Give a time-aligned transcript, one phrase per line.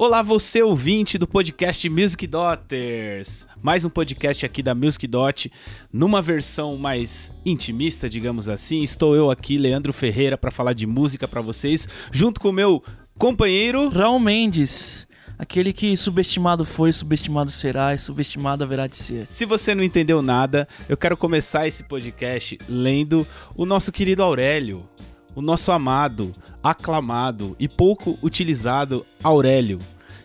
[0.00, 3.48] Olá, você ouvinte do podcast Music Daughters.
[3.60, 5.50] Mais um podcast aqui da Music Dot,
[5.92, 8.84] numa versão mais intimista, digamos assim.
[8.84, 12.80] Estou eu aqui, Leandro Ferreira, para falar de música para vocês, junto com o meu
[13.18, 15.08] companheiro Raul Mendes.
[15.36, 19.26] Aquele que subestimado foi, subestimado será e subestimado haverá de ser.
[19.28, 23.26] Se você não entendeu nada, eu quero começar esse podcast lendo
[23.56, 24.88] o nosso querido Aurélio,
[25.34, 26.32] o nosso amado,
[26.70, 29.78] aclamado e pouco utilizado Aurélio.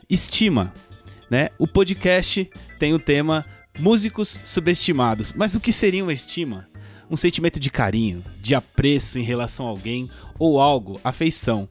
[0.10, 0.74] Estima,
[1.30, 1.50] né?
[1.58, 3.46] O podcast tem o tema
[3.80, 5.34] Músicos Subestimados.
[5.34, 6.68] Mas o que seria uma estima?
[7.10, 11.68] Um sentimento de carinho, de apreço em relação a alguém ou algo, afeição.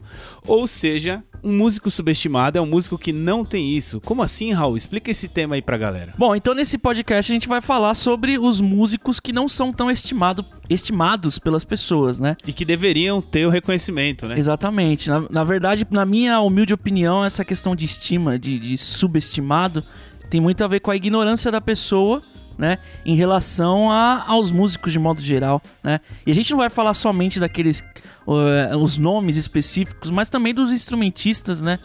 [0.46, 4.00] Ou seja, um músico subestimado é um músico que não tem isso.
[4.00, 4.76] Como assim, Raul?
[4.76, 6.14] Explica esse tema aí pra galera.
[6.16, 9.90] Bom, então nesse podcast a gente vai falar sobre os músicos que não são tão
[9.90, 12.36] estimado, estimados pelas pessoas, né?
[12.46, 14.38] E que deveriam ter o reconhecimento, né?
[14.38, 15.08] Exatamente.
[15.08, 19.82] Na, na verdade, na minha humilde opinião, essa questão de estima, de, de subestimado,
[20.30, 22.22] tem muito a ver com a ignorância da pessoa
[22.58, 26.00] né, em relação a, aos músicos de modo geral, né?
[26.26, 27.82] E a gente não vai falar somente daqueles
[28.26, 31.78] uh, os nomes específicos, mas também dos instrumentistas, né?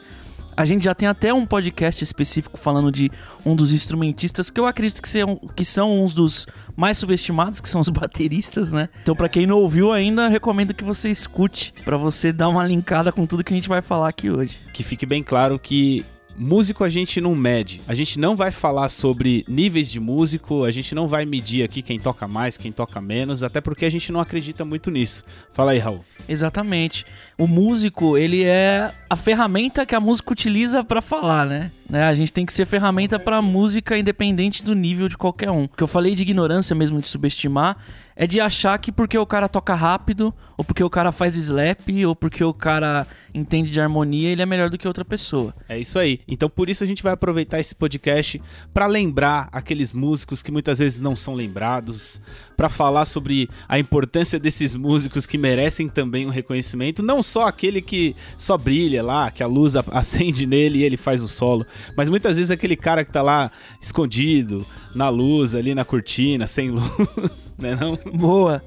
[0.57, 3.11] A gente já tem até um podcast específico falando de
[3.45, 7.69] um dos instrumentistas que eu acredito que, sejam, que são uns dos mais subestimados, que
[7.69, 8.89] são os bateristas, né?
[9.03, 13.11] Então, para quem não ouviu ainda, recomendo que você escute para você dar uma linkada
[13.11, 14.57] com tudo que a gente vai falar aqui hoje.
[14.73, 16.03] Que fique bem claro que
[16.37, 17.81] músico a gente não mede.
[17.87, 21.81] A gente não vai falar sobre níveis de músico, a gente não vai medir aqui
[21.81, 25.23] quem toca mais, quem toca menos, até porque a gente não acredita muito nisso.
[25.51, 26.03] Fala aí, Raul.
[26.29, 27.05] Exatamente.
[27.37, 31.71] O músico, ele é a ferramenta que a música utiliza para falar, né?
[31.89, 32.03] né?
[32.03, 35.63] A gente tem que ser ferramenta para música independente do nível de qualquer um.
[35.63, 37.77] O que eu falei de ignorância mesmo, de subestimar,
[38.17, 41.87] é de achar que porque o cara toca rápido, ou porque o cara faz slap,
[42.05, 45.53] ou porque o cara entende de harmonia, ele é melhor do que outra pessoa.
[45.69, 46.21] É isso aí.
[46.27, 48.41] Então por isso a gente vai aproveitar esse podcast
[48.73, 52.19] para lembrar aqueles músicos que muitas vezes não são lembrados,
[52.57, 57.83] para falar sobre a importância desses músicos que merecem também um reconhecimento, não só aquele
[57.83, 62.09] que só brilha lá, que a luz acende nele e ele faz o solo, mas
[62.09, 64.65] muitas vezes aquele cara que tá lá escondido,
[64.95, 67.99] na luz, ali na cortina, sem luz, né não?
[68.13, 68.61] Boa.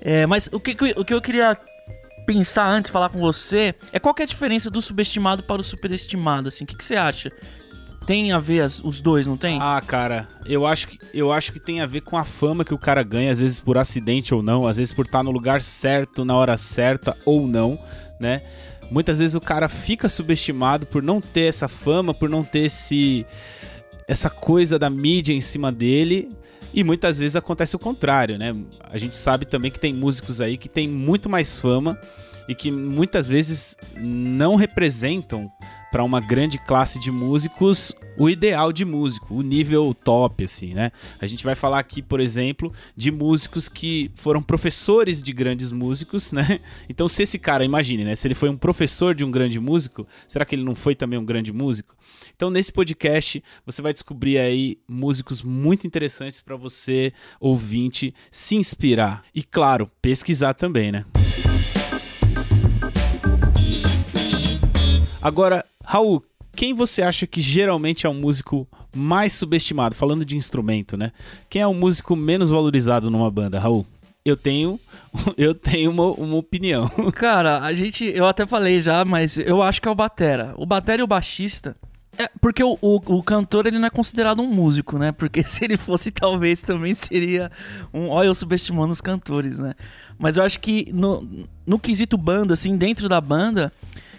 [0.00, 1.56] É, mas o que, o que eu queria
[2.26, 6.48] pensar antes, falar com você, é qual é a diferença do subestimado para o superestimado,
[6.48, 7.30] assim, o que, que você acha?
[8.06, 9.58] Tem a ver as, os dois, não tem?
[9.60, 12.72] Ah, cara, eu acho, que, eu acho que tem a ver com a fama que
[12.72, 15.60] o cara ganha, às vezes por acidente ou não, às vezes por estar no lugar
[15.62, 17.78] certo, na hora certa ou não,
[18.20, 18.42] né?
[18.90, 23.24] Muitas vezes o cara fica subestimado por não ter essa fama, por não ter esse
[24.08, 26.28] essa coisa da mídia em cima dele.
[26.72, 28.54] E muitas vezes acontece o contrário, né?
[28.90, 31.98] A gente sabe também que tem músicos aí que tem muito mais fama
[32.48, 35.50] e que muitas vezes não representam
[35.90, 40.92] para uma grande classe de músicos o ideal de músico, o nível top, assim, né?
[41.20, 46.30] A gente vai falar aqui, por exemplo, de músicos que foram professores de grandes músicos,
[46.32, 46.60] né?
[46.88, 48.14] Então, se esse cara, imagine, né?
[48.14, 51.18] Se ele foi um professor de um grande músico, será que ele não foi também
[51.18, 51.96] um grande músico?
[52.40, 59.22] Então, nesse podcast, você vai descobrir aí músicos muito interessantes para você, ouvinte, se inspirar.
[59.34, 61.04] E, claro, pesquisar também, né?
[65.20, 66.24] Agora, Raul,
[66.56, 69.94] quem você acha que geralmente é o um músico mais subestimado?
[69.94, 71.12] Falando de instrumento, né?
[71.50, 73.86] Quem é o músico menos valorizado numa banda, Raul?
[74.24, 74.80] Eu tenho,
[75.36, 76.88] eu tenho uma, uma opinião.
[77.12, 80.54] Cara, a gente, eu até falei já, mas eu acho que é o batera.
[80.56, 81.76] O batera e o baixista.
[82.18, 85.12] É, porque o, o, o, cantor ele não é considerado um músico, né?
[85.12, 87.50] Porque se ele fosse, talvez também seria
[87.94, 88.08] um.
[88.08, 89.74] Olha, eu subestimando os cantores, né?
[90.18, 93.72] Mas eu acho que no, no quesito banda, assim, dentro da banda,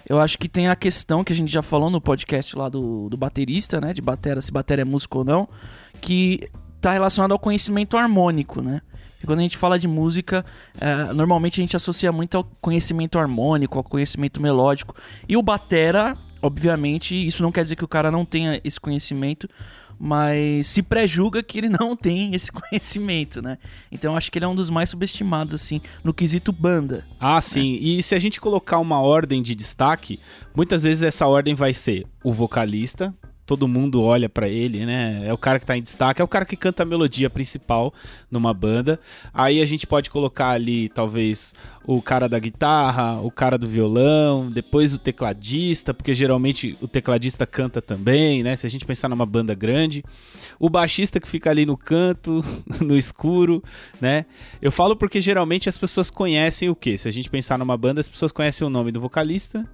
[0.08, 3.10] eu acho que tem a questão que a gente já falou no podcast lá do,
[3.10, 3.94] do baterista, né?
[3.94, 5.48] De batera, se batera é músico ou não,
[6.00, 8.82] que tá relacionado ao conhecimento harmônico, né?
[9.22, 10.44] E quando a gente fala de música,
[10.80, 14.96] é, normalmente a gente associa muito ao conhecimento harmônico, ao conhecimento melódico.
[15.30, 19.48] E o batera, obviamente, isso não quer dizer que o cara não tenha esse conhecimento,
[20.00, 23.58] mas se pré-julga que ele não tem esse conhecimento, né?
[23.92, 27.06] Então acho que ele é um dos mais subestimados, assim, no quesito banda.
[27.20, 27.78] Ah, sim.
[27.80, 30.20] E se a gente colocar uma ordem de destaque,
[30.56, 33.14] muitas vezes essa ordem vai ser o vocalista,
[33.52, 35.24] todo mundo olha para ele, né?
[35.26, 37.94] É o cara que tá em destaque, é o cara que canta a melodia principal
[38.32, 38.98] numa banda.
[39.34, 41.54] Aí a gente pode colocar ali, talvez,
[41.86, 47.46] o cara da guitarra, o cara do violão, depois o tecladista, porque geralmente o tecladista
[47.46, 48.56] canta também, né?
[48.56, 50.02] Se a gente pensar numa banda grande.
[50.58, 52.42] O baixista que fica ali no canto,
[52.80, 53.62] no escuro,
[54.00, 54.26] né?
[54.62, 56.98] Eu falo porque geralmente as pessoas conhecem o quê?
[56.98, 59.68] Se a gente pensar numa banda, as pessoas conhecem o nome do vocalista,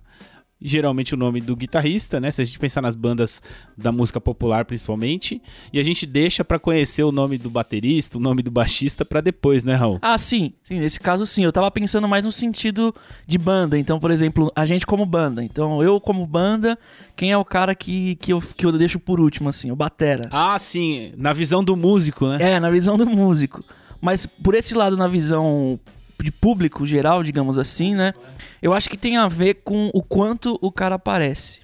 [0.61, 2.31] geralmente o nome do guitarrista, né?
[2.31, 3.41] Se a gente pensar nas bandas
[3.77, 8.21] da música popular principalmente, e a gente deixa para conhecer o nome do baterista, o
[8.21, 9.99] nome do baixista para depois, né, Raul?
[10.01, 11.43] Ah, sim, sim, nesse caso sim.
[11.43, 12.93] Eu tava pensando mais no sentido
[13.25, 13.77] de banda.
[13.77, 15.43] Então, por exemplo, a gente como banda.
[15.43, 16.77] Então, eu como banda,
[17.15, 19.71] quem é o cara que, que, eu, que eu deixo por último, assim?
[19.71, 20.27] O batera.
[20.31, 22.37] Ah, sim, na visão do músico, né?
[22.39, 23.63] É, na visão do músico.
[24.01, 25.79] Mas por esse lado, na visão
[26.21, 28.13] de público geral, digamos assim, né?
[28.61, 31.61] Eu acho que tem a ver com o quanto o cara aparece.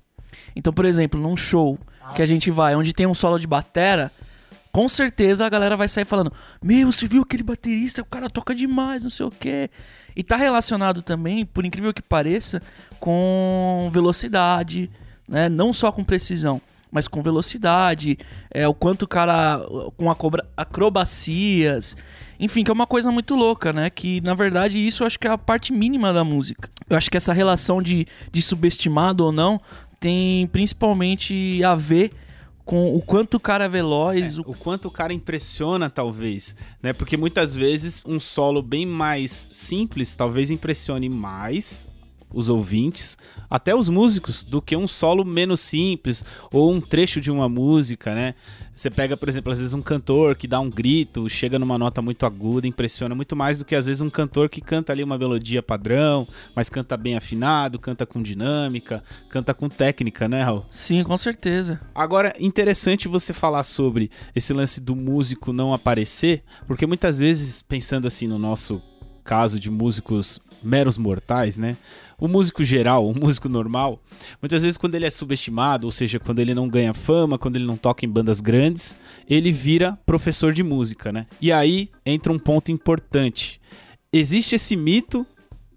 [0.55, 1.79] Então, por exemplo, num show
[2.15, 4.11] que a gente vai, onde tem um solo de batera,
[4.71, 8.01] com certeza a galera vai sair falando: Meu, você viu aquele baterista?
[8.01, 9.69] O cara toca demais, não sei o quê.
[10.15, 12.61] E tá relacionado também, por incrível que pareça,
[12.99, 14.89] com velocidade,
[15.27, 15.47] né?
[15.47, 16.59] Não só com precisão,
[16.91, 18.17] mas com velocidade,
[18.51, 19.61] é, o quanto o cara.
[19.95, 20.09] com
[20.57, 21.95] acrobacias.
[22.39, 23.89] Enfim, que é uma coisa muito louca, né?
[23.89, 26.69] Que na verdade isso eu acho que é a parte mínima da música.
[26.89, 29.59] Eu acho que essa relação de, de subestimado ou não
[29.99, 32.11] tem principalmente a ver
[32.65, 34.37] com o quanto o cara é veloz.
[34.37, 34.51] É, o...
[34.51, 34.55] o...
[34.55, 36.55] quanto o cara impressiona, talvez.
[36.81, 36.93] Né?
[36.93, 41.87] Porque muitas vezes um solo bem mais simples talvez impressione mais
[42.33, 43.17] os ouvintes,
[43.49, 48.13] até os músicos, do que um solo menos simples ou um trecho de uma música,
[48.15, 48.33] né?
[48.75, 52.01] Você pega, por exemplo, às vezes um cantor que dá um grito, chega numa nota
[52.01, 55.17] muito aguda, impressiona muito mais do que às vezes um cantor que canta ali uma
[55.17, 60.65] melodia padrão, mas canta bem afinado, canta com dinâmica, canta com técnica, né, Raul?
[60.71, 61.79] Sim, com certeza.
[61.93, 68.07] Agora, interessante você falar sobre esse lance do músico não aparecer, porque muitas vezes, pensando
[68.07, 68.81] assim no nosso
[69.23, 71.77] caso de músicos meros mortais, né?
[72.23, 74.01] O músico geral, o músico normal,
[74.41, 77.65] muitas vezes quando ele é subestimado, ou seja, quando ele não ganha fama, quando ele
[77.65, 78.97] não toca em bandas grandes,
[79.29, 81.27] ele vira professor de música, né?
[81.41, 83.59] E aí entra um ponto importante.
[84.13, 85.27] Existe esse mito,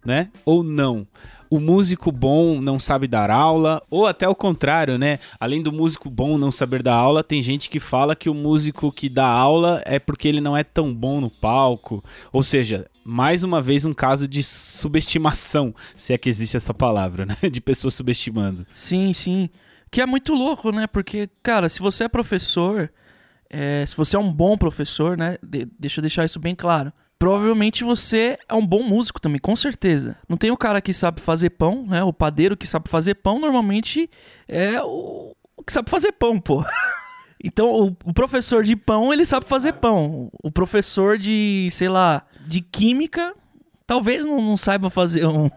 [0.04, 0.30] né?
[0.44, 1.04] Ou não?
[1.50, 5.18] O músico bom não sabe dar aula, ou até o contrário, né?
[5.38, 8.90] Além do músico bom não saber dar aula, tem gente que fala que o músico
[8.92, 12.02] que dá aula é porque ele não é tão bom no palco.
[12.32, 17.26] Ou seja, mais uma vez um caso de subestimação, se é que existe essa palavra,
[17.26, 17.36] né?
[17.50, 18.66] De pessoas subestimando.
[18.72, 19.48] Sim, sim.
[19.90, 20.86] Que é muito louco, né?
[20.86, 22.90] Porque, cara, se você é professor,
[23.48, 25.38] é, se você é um bom professor, né?
[25.42, 29.56] De, deixa eu deixar isso bem claro provavelmente você é um bom músico também, com
[29.56, 30.16] certeza.
[30.28, 32.02] Não tem o cara que sabe fazer pão, né?
[32.02, 34.08] O padeiro que sabe fazer pão, normalmente
[34.46, 36.64] é o, o que sabe fazer pão, pô.
[37.44, 40.30] Então, o, o, professor de pão, ele sabe fazer pão.
[40.42, 43.34] O professor de, sei lá, de química,
[43.86, 45.48] talvez não, não saiba fazer um,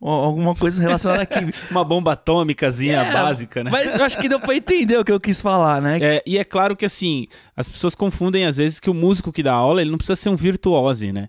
[0.00, 1.58] alguma coisa relacionada a química.
[1.70, 3.70] Uma bomba atômicazinha é, básica, né?
[3.70, 5.98] Mas eu acho que deu pra entender o que eu quis falar, né?
[6.00, 7.26] É, e é claro que, assim,
[7.56, 10.28] as pessoas confundem às vezes que o músico que dá aula, ele não precisa ser
[10.28, 11.28] um virtuose, né?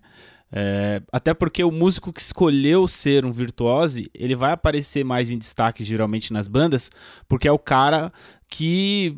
[0.50, 5.38] É, até porque o músico que escolheu ser um virtuose, ele vai aparecer mais em
[5.38, 6.90] destaque geralmente nas bandas,
[7.28, 8.10] porque é o cara
[8.48, 9.16] que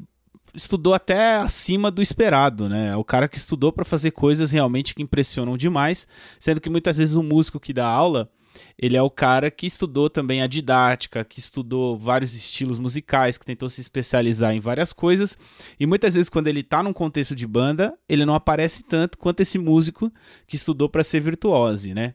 [0.53, 2.89] estudou até acima do esperado, né?
[2.89, 6.09] É o cara que estudou para fazer coisas realmente que impressionam demais,
[6.39, 8.29] sendo que muitas vezes o músico que dá aula,
[8.79, 13.45] ele é o cara que estudou também a didática, que estudou vários estilos musicais, que
[13.45, 15.39] tentou se especializar em várias coisas.
[15.79, 19.41] E muitas vezes, quando ele está num contexto de banda, ele não aparece tanto quanto
[19.41, 20.13] esse músico
[20.47, 22.15] que estudou para ser virtuose, né?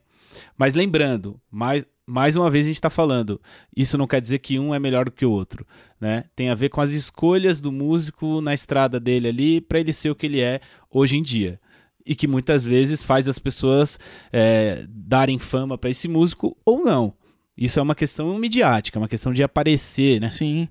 [0.57, 3.39] Mas lembrando, mais, mais uma vez a gente está falando,
[3.75, 5.65] isso não quer dizer que um é melhor do que o outro,
[6.00, 6.25] né?
[6.36, 10.09] Tem a ver com as escolhas do músico na estrada dele ali para ele ser
[10.09, 10.59] o que ele é
[10.92, 11.59] hoje em dia
[12.06, 14.00] e que muitas vezes faz as pessoas
[14.31, 17.14] é, darem fama para esse músico ou não.
[17.57, 20.30] Isso é uma questão midiática, uma questão de aparecer, né?
[20.30, 20.68] Sim.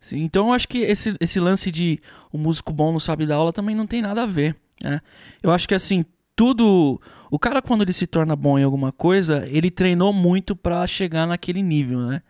[0.00, 0.18] Sim.
[0.18, 1.98] Então eu acho que esse, esse lance de
[2.32, 4.56] o músico bom não sabe dar aula também não tem nada a ver.
[4.82, 5.00] Né?
[5.42, 6.04] Eu acho que assim,
[6.36, 7.00] tudo.
[7.30, 11.26] O cara, quando ele se torna bom em alguma coisa, ele treinou muito para chegar
[11.26, 12.22] naquele nível, né?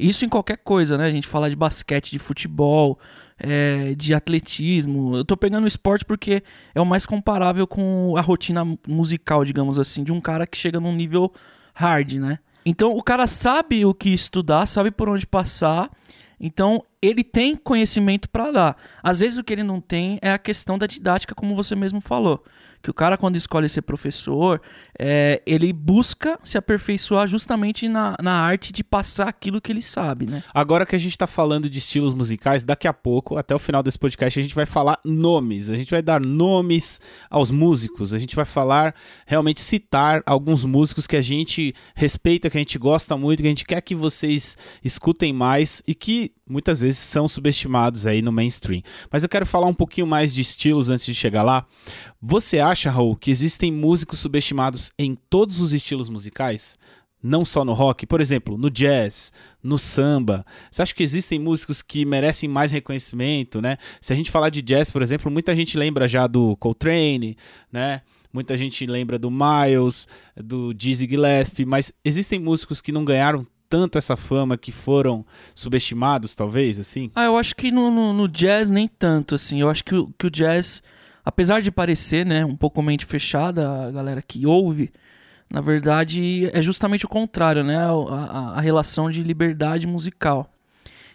[0.00, 1.06] Isso em qualquer coisa, né?
[1.06, 2.98] A gente fala de basquete, de futebol,
[3.38, 5.16] é, de atletismo.
[5.16, 6.42] Eu tô pegando o esporte porque
[6.74, 10.80] é o mais comparável com a rotina musical, digamos assim, de um cara que chega
[10.80, 11.32] num nível
[11.74, 12.38] hard, né?
[12.64, 15.90] Então o cara sabe o que estudar, sabe por onde passar.
[16.38, 18.76] Então ele tem conhecimento para dar.
[19.02, 22.00] Às vezes o que ele não tem é a questão da didática, como você mesmo
[22.00, 22.42] falou
[22.82, 24.60] que o cara, quando escolhe ser professor,
[24.98, 30.26] é, ele busca se aperfeiçoar justamente na, na arte de passar aquilo que ele sabe,
[30.26, 30.42] né?
[30.52, 33.82] Agora que a gente tá falando de estilos musicais, daqui a pouco, até o final
[33.82, 35.68] desse podcast, a gente vai falar nomes.
[35.68, 38.14] A gente vai dar nomes aos músicos.
[38.14, 38.94] A gente vai falar,
[39.26, 43.50] realmente citar alguns músicos que a gente respeita, que a gente gosta muito, que a
[43.50, 48.82] gente quer que vocês escutem mais e que muitas vezes são subestimados aí no mainstream.
[49.10, 51.64] Mas eu quero falar um pouquinho mais de estilos antes de chegar lá.
[52.20, 56.78] Você acha, Raul, que existem músicos subestimados em todos os estilos musicais?
[57.22, 60.44] não só no rock, por exemplo, no jazz, no samba.
[60.70, 63.76] Você acha que existem músicos que merecem mais reconhecimento, né?
[64.00, 67.36] Se a gente falar de jazz, por exemplo, muita gente lembra já do Coltrane,
[67.70, 68.00] né?
[68.32, 73.98] Muita gente lembra do Miles, do Dizzy Gillespie, mas existem músicos que não ganharam tanto
[73.98, 75.24] essa fama que foram
[75.54, 77.10] subestimados, talvez, assim?
[77.14, 79.60] Ah, eu acho que no, no, no jazz nem tanto, assim.
[79.60, 80.82] Eu acho que que o jazz,
[81.30, 84.90] apesar de parecer, né, um pouco mente fechada, a galera que ouve,
[85.48, 87.76] na verdade, é justamente o contrário, né?
[87.76, 90.52] A, a, relação de liberdade musical.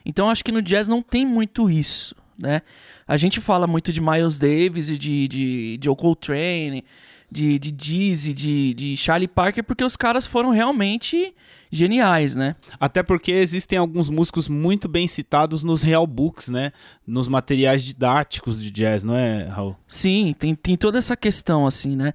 [0.06, 2.62] Então, acho que no jazz não tem muito isso, né?
[3.06, 6.84] A gente fala muito de Miles Davis e de, de, de Coltrane,
[7.32, 11.34] de, de Dizzy, de, de Charlie Parker, porque os caras foram realmente
[11.72, 12.56] geniais, né?
[12.80, 16.72] Até porque existem alguns músicos muito bem citados nos real books, né?
[17.06, 19.76] Nos materiais didáticos de jazz, não é, Raul?
[19.88, 22.14] Sim, tem, tem toda essa questão, assim, né?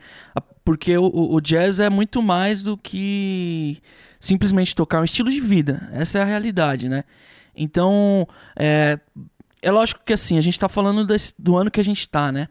[0.64, 3.79] Porque o, o jazz é muito mais do que
[4.19, 5.88] simplesmente tocar um estilo de vida.
[5.93, 7.05] Essa é a realidade, né?
[7.57, 8.26] Então,
[8.57, 8.99] é,
[9.61, 12.31] é lógico que assim, a gente tá falando desse, do ano que a gente tá,
[12.31, 12.49] né?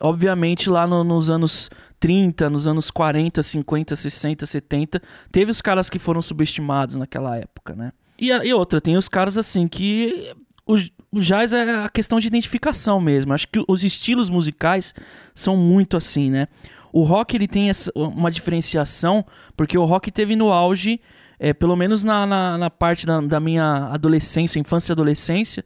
[0.00, 5.88] Obviamente, lá no, nos anos 30, nos anos 40, 50, 60, 70, teve os caras
[5.88, 7.92] que foram subestimados naquela época, né?
[8.18, 10.32] E, e outra, tem os caras assim que.
[10.68, 10.74] O,
[11.12, 13.32] o jazz é a questão de identificação mesmo.
[13.32, 14.92] Acho que os estilos musicais
[15.34, 16.48] são muito assim, né?
[16.92, 19.24] O rock ele tem essa, uma diferenciação,
[19.56, 21.00] porque o rock teve no auge,
[21.38, 25.64] é, pelo menos na, na, na parte da, da, minha adolescência, infância e adolescência,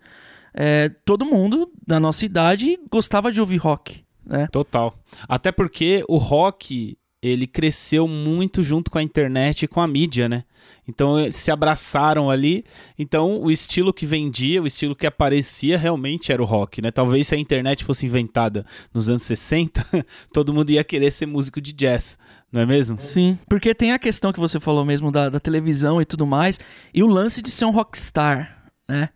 [0.52, 4.46] é, todo mundo da nossa idade gostava de ouvir rock né?
[4.50, 4.94] Total.
[5.28, 10.26] Até porque o rock ele cresceu muito junto com a internet e com a mídia,
[10.26, 10.44] né?
[10.88, 12.64] Então eh, se abraçaram ali.
[12.98, 16.90] Então o estilo que vendia, o estilo que aparecia realmente era o rock, né?
[16.90, 19.86] Talvez se a internet fosse inventada nos anos 60,
[20.32, 22.18] todo mundo ia querer ser músico de jazz,
[22.50, 22.96] não é mesmo?
[22.96, 26.58] Sim, porque tem a questão que você falou mesmo da, da televisão e tudo mais,
[26.94, 29.10] e o lance de ser um rockstar, né?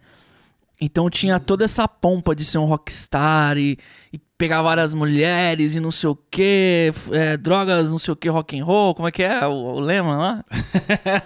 [0.80, 3.78] Então tinha toda essa pompa de ser um rockstar e,
[4.12, 8.28] e pegar várias mulheres e não sei o que, é, drogas, não sei o que,
[8.28, 10.44] rock and roll, como é que é o, o lema lá?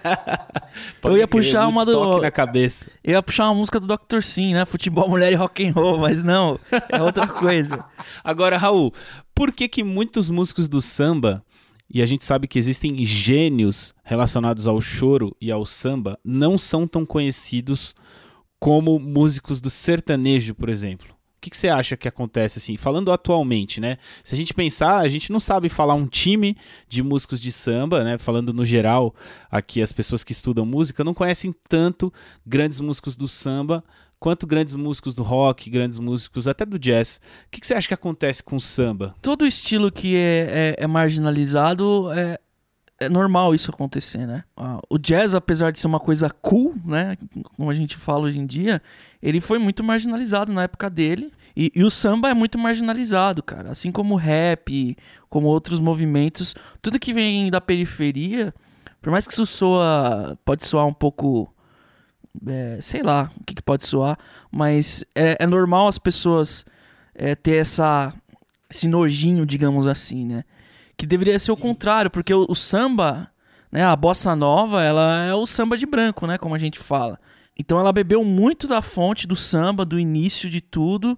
[1.02, 2.90] eu ia puxar uma do na cabeça.
[3.02, 4.21] Eu ia puxar uma música do Dr.
[4.21, 4.64] Sim, né?
[4.64, 7.85] Futebol, mulher e rock and roll, mas não, é outra coisa.
[8.23, 8.93] Agora, Raul,
[9.35, 11.43] por que que muitos músicos do samba
[11.90, 16.87] e a gente sabe que existem gênios relacionados ao choro e ao samba não são
[16.87, 17.95] tão conhecidos
[18.58, 21.08] como músicos do sertanejo, por exemplo.
[21.10, 22.76] O que, que, você acha que acontece assim?
[22.76, 23.98] Falando atualmente, né?
[24.24, 26.56] Se a gente pensar, a gente não sabe falar um time
[26.88, 28.18] de músicos de samba, né?
[28.18, 29.14] Falando no geral,
[29.48, 32.12] aqui as pessoas que estudam música não conhecem tanto
[32.44, 33.84] grandes músicos do samba
[34.18, 37.20] quanto grandes músicos do rock, grandes músicos até do jazz.
[37.46, 39.14] O que, que você acha que acontece com o samba?
[39.22, 42.38] Todo estilo que é, é, é marginalizado é,
[43.00, 44.43] é normal isso acontecer, né?
[44.90, 47.17] O jazz, apesar de ser uma coisa cool, né?
[47.57, 48.83] Como a gente fala hoje em dia,
[49.23, 51.33] ele foi muito marginalizado na época dele.
[51.57, 53.71] E, e, o samba é muito marginalizado, cara.
[53.71, 54.97] Assim como o rap,
[55.28, 56.55] como outros movimentos.
[56.83, 58.52] Tudo que vem da periferia,
[59.00, 60.37] por mais que isso soa.
[60.45, 61.52] pode soar um pouco.
[62.47, 64.17] É, sei lá o que, que, pode soar,
[64.50, 66.64] mas é, é normal as pessoas
[67.12, 68.14] é, ter essa,
[68.71, 70.45] esse nojinho, digamos assim, né?
[70.99, 73.31] Que deveria ser o contrário, porque o, o, samba,
[73.71, 77.19] né, a bossa nova, ela é o samba de branco, né, como a gente fala.
[77.57, 81.17] Então ela bebeu muito da fonte do samba, do início de tudo,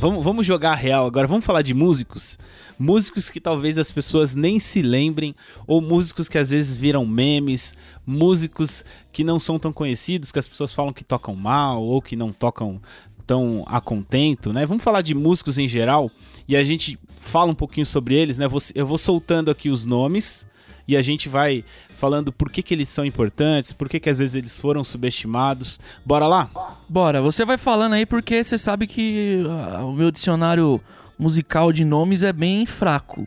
[0.00, 2.36] Vamos, vamos jogar a real agora, vamos falar de músicos.
[2.76, 5.36] Músicos que talvez as pessoas nem se lembrem,
[5.68, 10.48] ou músicos que às vezes viram memes, músicos que não são tão conhecidos, que as
[10.48, 12.82] pessoas falam que tocam mal ou que não tocam
[13.26, 14.64] tão a contento, né?
[14.64, 16.10] Vamos falar de músicos em geral
[16.46, 18.46] e a gente fala um pouquinho sobre eles, né?
[18.74, 20.46] Eu vou soltando aqui os nomes
[20.88, 24.18] e a gente vai falando por que, que eles são importantes, por que, que às
[24.18, 25.80] vezes eles foram subestimados.
[26.04, 26.50] Bora lá?
[26.88, 30.80] Bora, você vai falando aí porque você sabe que uh, o meu dicionário
[31.18, 33.26] musical de nomes é bem fraco.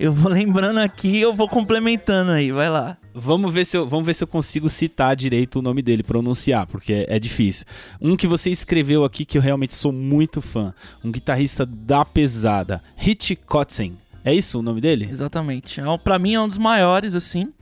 [0.00, 2.96] Eu vou lembrando aqui, eu vou complementando aí, vai lá.
[3.14, 6.66] Vamos ver se eu, vamos ver se eu consigo citar direito o nome dele, pronunciar,
[6.66, 7.66] porque é, é difícil.
[8.00, 10.72] Um que você escreveu aqui que eu realmente sou muito fã,
[11.04, 13.98] um guitarrista da pesada, Hit Kotzen.
[14.24, 15.06] É isso o nome dele?
[15.10, 15.82] Exatamente.
[15.82, 17.52] É, para mim é um dos maiores assim,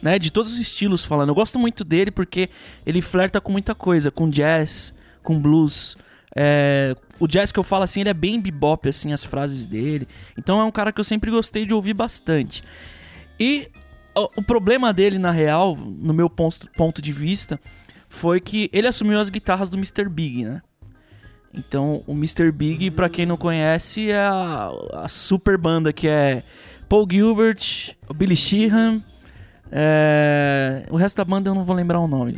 [0.00, 1.28] né, de todos os estilos falando.
[1.28, 2.48] Eu gosto muito dele porque
[2.86, 5.98] ele flerta com muita coisa, com jazz, com blues,
[6.34, 10.08] é, o jazz que eu falo assim, ele é bem bebop, assim, as frases dele.
[10.38, 12.62] Então é um cara que eu sempre gostei de ouvir bastante.
[13.38, 13.68] E
[14.14, 17.60] o, o problema dele, na real, no meu ponto, ponto de vista,
[18.08, 20.08] foi que ele assumiu as guitarras do Mr.
[20.08, 20.62] Big, né?
[21.54, 22.50] Então, o Mr.
[22.50, 26.42] Big, para quem não conhece, é a, a, super banda que é
[26.88, 29.02] Paul Gilbert, Billy Sheehan,
[29.74, 30.84] é...
[30.90, 32.36] O resto da banda eu não vou lembrar o nome.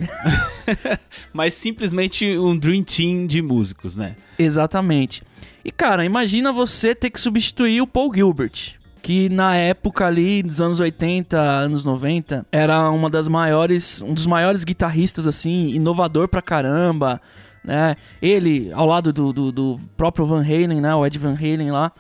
[1.35, 4.15] Mas simplesmente um Dream Team de músicos, né?
[4.39, 5.21] Exatamente.
[5.65, 8.77] E cara, imagina você ter que substituir o Paul Gilbert.
[9.03, 14.27] Que na época ali dos anos 80, anos 90, era uma das maiores, um dos
[14.27, 17.21] maiores guitarristas, assim, inovador pra caramba,
[17.63, 17.97] né?
[18.23, 20.95] Ele, ao lado do, do, do próprio Van Halen, né?
[20.95, 21.93] O Ed Van Halen lá.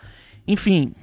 [0.46, 0.94] Enfim.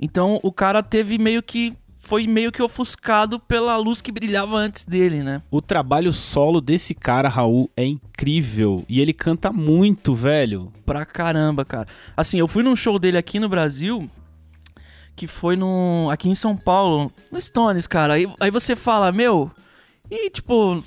[0.00, 1.74] Então o cara teve meio que
[2.04, 5.42] foi meio que ofuscado pela luz que brilhava antes dele, né?
[5.50, 8.84] O trabalho solo desse cara, Raul, é incrível.
[8.88, 10.72] E ele canta muito, velho.
[10.84, 11.88] Pra caramba, cara.
[12.16, 14.08] Assim, eu fui num show dele aqui no Brasil,
[15.16, 18.14] que foi no, aqui em São Paulo, no Stones, cara.
[18.14, 19.50] Aí, aí você fala, meu.
[20.10, 20.84] E, tipo,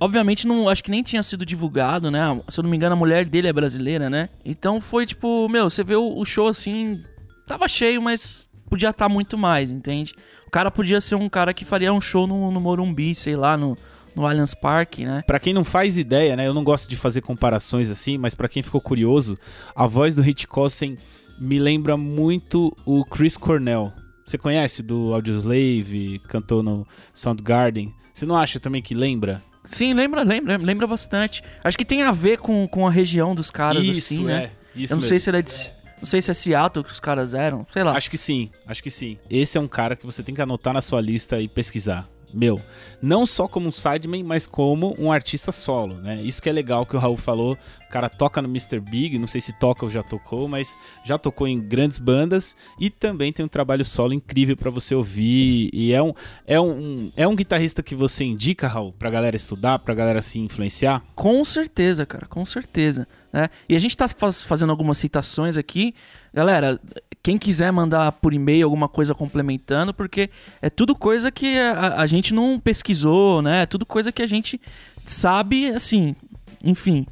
[0.00, 2.20] obviamente não acho que nem tinha sido divulgado, né?
[2.48, 4.30] Se eu não me engano, a mulher dele é brasileira, né?
[4.42, 7.04] Então foi tipo, meu, você vê o, o show assim,
[7.46, 10.14] tava cheio, mas podia estar tá muito mais, entende?
[10.54, 13.76] cara podia ser um cara que faria um show no, no Morumbi, sei lá, no,
[14.14, 15.24] no Allianz Parque, né?
[15.26, 16.46] Pra quem não faz ideia, né?
[16.46, 19.36] Eu não gosto de fazer comparações assim, mas para quem ficou curioso,
[19.74, 20.94] a voz do Hit Kossen
[21.40, 23.92] me lembra muito o Chris Cornell.
[24.24, 27.92] Você conhece do Audioslave, cantou no Soundgarden.
[28.14, 29.42] Você não acha também que lembra?
[29.64, 31.42] Sim, lembra, lembra, lembra bastante.
[31.64, 34.34] Acho que tem a ver com, com a região dos caras, isso, assim, né?
[34.34, 35.08] É, isso Eu não mesmo.
[35.08, 35.50] sei se ele é de
[35.98, 37.96] não sei se é Seattle que os caras eram, sei lá.
[37.96, 39.18] Acho que sim, acho que sim.
[39.30, 42.60] Esse é um cara que você tem que anotar na sua lista e pesquisar meu,
[43.00, 46.16] não só como um sideman, mas como um artista solo, né?
[46.22, 47.56] Isso que é legal que o Raul falou.
[47.86, 48.80] O cara toca no Mr.
[48.80, 52.90] Big, não sei se toca ou já tocou, mas já tocou em grandes bandas e
[52.90, 55.70] também tem um trabalho solo incrível para você ouvir.
[55.72, 56.12] E é um,
[56.46, 60.40] é, um, é um guitarrista que você indica, Raul, pra galera estudar, pra galera se
[60.40, 61.04] influenciar?
[61.14, 63.06] Com certeza, cara, com certeza.
[63.32, 63.48] Né?
[63.68, 65.94] E a gente tá faz, fazendo algumas citações aqui.
[66.32, 66.80] Galera,
[67.24, 70.28] quem quiser mandar por e-mail alguma coisa complementando, porque
[70.60, 73.62] é tudo coisa que a, a gente não pesquisou, né?
[73.62, 74.60] É tudo coisa que a gente
[75.02, 76.14] sabe, assim,
[76.62, 77.06] enfim.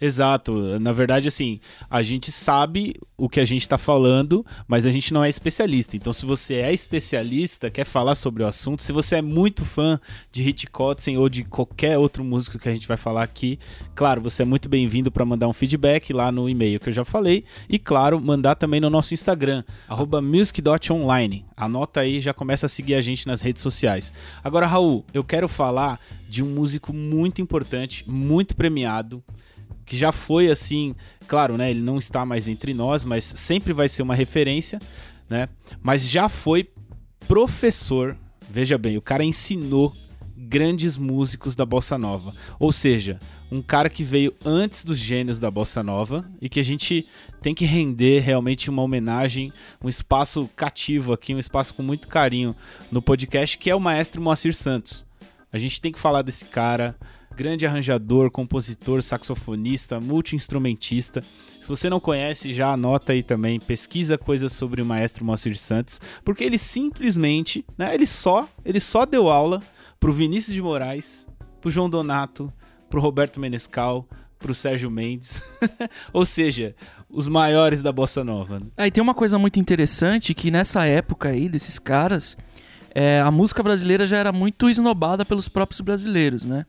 [0.00, 0.78] Exato.
[0.78, 5.12] Na verdade, assim, a gente sabe o que a gente está falando, mas a gente
[5.12, 5.96] não é especialista.
[5.96, 9.98] Então, se você é especialista, quer falar sobre o assunto, se você é muito fã
[10.30, 13.58] de Hit Kotzen ou de qualquer outro músico que a gente vai falar aqui,
[13.94, 17.04] claro, você é muito bem-vindo para mandar um feedback lá no e-mail que eu já
[17.04, 17.44] falei.
[17.68, 19.64] E, claro, mandar também no nosso Instagram,
[20.22, 21.44] music.online.
[21.56, 24.12] Anota aí, já começa a seguir a gente nas redes sociais.
[24.44, 29.24] Agora, Raul, eu quero falar de um músico muito importante, muito premiado
[29.88, 30.94] que já foi assim,
[31.26, 31.70] claro, né?
[31.70, 34.78] Ele não está mais entre nós, mas sempre vai ser uma referência,
[35.28, 35.48] né?
[35.82, 36.68] Mas já foi
[37.26, 38.16] professor.
[38.50, 39.94] Veja bem, o cara ensinou
[40.36, 42.32] grandes músicos da bossa nova.
[42.60, 43.18] Ou seja,
[43.50, 47.06] um cara que veio antes dos gênios da bossa nova e que a gente
[47.42, 52.54] tem que render realmente uma homenagem, um espaço cativo aqui, um espaço com muito carinho
[52.92, 55.04] no podcast, que é o maestro Moacir Santos.
[55.52, 56.94] A gente tem que falar desse cara,
[57.38, 61.20] grande arranjador, compositor, saxofonista, multi-instrumentista.
[61.60, 66.00] Se você não conhece, já anota aí também, pesquisa coisas sobre o maestro Moacir Santos,
[66.24, 69.62] porque ele simplesmente, né, ele só, ele só deu aula
[70.00, 71.28] pro Vinícius de Moraes,
[71.60, 72.52] pro João Donato,
[72.90, 74.04] pro Roberto Menescal,
[74.36, 75.40] pro Sérgio Mendes,
[76.12, 76.74] ou seja,
[77.08, 78.58] os maiores da bossa nova.
[78.58, 78.66] Né?
[78.76, 82.36] Aí tem uma coisa muito interessante que nessa época aí desses caras,
[82.92, 86.66] é, a música brasileira já era muito esnobada pelos próprios brasileiros, né?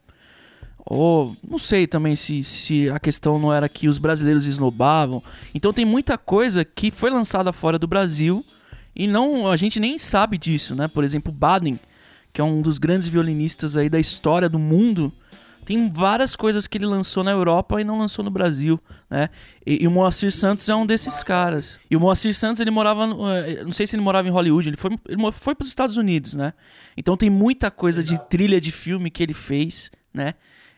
[0.90, 5.22] Ou não sei também se, se a questão não era que os brasileiros esnobavam.
[5.54, 8.44] Então tem muita coisa que foi lançada fora do Brasil
[8.96, 10.88] e não a gente nem sabe disso, né?
[10.88, 11.80] Por exemplo, Baden,
[12.34, 15.14] que é um dos grandes violinistas aí da história do mundo,
[15.64, 19.30] tem várias coisas que ele lançou na Europa e não lançou no Brasil, né?
[19.64, 21.80] E, e o Moacir Santos é um desses caras.
[21.88, 23.04] E o Moacir Santos, ele morava,
[23.46, 25.98] eh, não sei se ele morava em Hollywood, ele foi, ele foi para os Estados
[25.98, 26.52] Unidos, né?
[26.98, 30.34] Então tem muita coisa de trilha de filme que ele fez, né?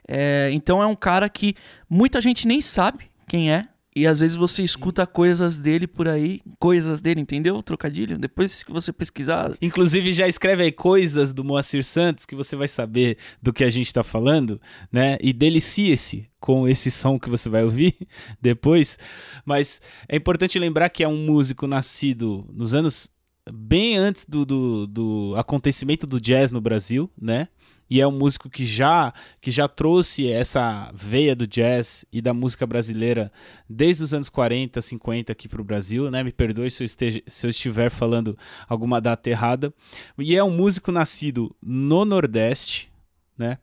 [0.07, 1.55] É, então é um cara que
[1.89, 6.39] muita gente nem sabe quem é, E às vezes você escuta coisas dele por aí,
[6.57, 7.61] coisas dele, entendeu?
[7.61, 8.17] Trocadilho.
[8.17, 9.51] Depois que você pesquisar.
[9.61, 13.69] Inclusive, já escreve aí coisas do Moacir Santos que você vai saber do que a
[13.69, 14.61] gente tá falando,
[14.91, 15.17] né?
[15.21, 17.95] E delicie-se com esse som que você vai ouvir
[18.41, 18.97] depois.
[19.45, 23.09] Mas é importante lembrar que é um músico nascido nos anos
[23.51, 27.47] bem antes do, do, do acontecimento do jazz no Brasil, né?
[27.91, 32.33] E é um músico que já que já trouxe essa veia do jazz e da
[32.33, 33.29] música brasileira
[33.69, 36.23] desde os anos 40, 50 aqui para o Brasil, né?
[36.23, 38.37] Me perdoe se eu, esteja, se eu estiver falando
[38.69, 39.73] alguma data errada.
[40.17, 42.89] E é um músico nascido no Nordeste,
[43.37, 43.57] né?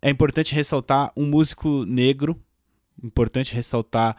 [0.00, 2.40] É importante ressaltar um músico negro,
[3.02, 4.16] importante ressaltar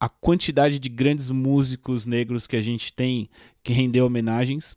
[0.00, 3.30] a quantidade de grandes músicos negros que a gente tem
[3.62, 4.76] que rendeu homenagens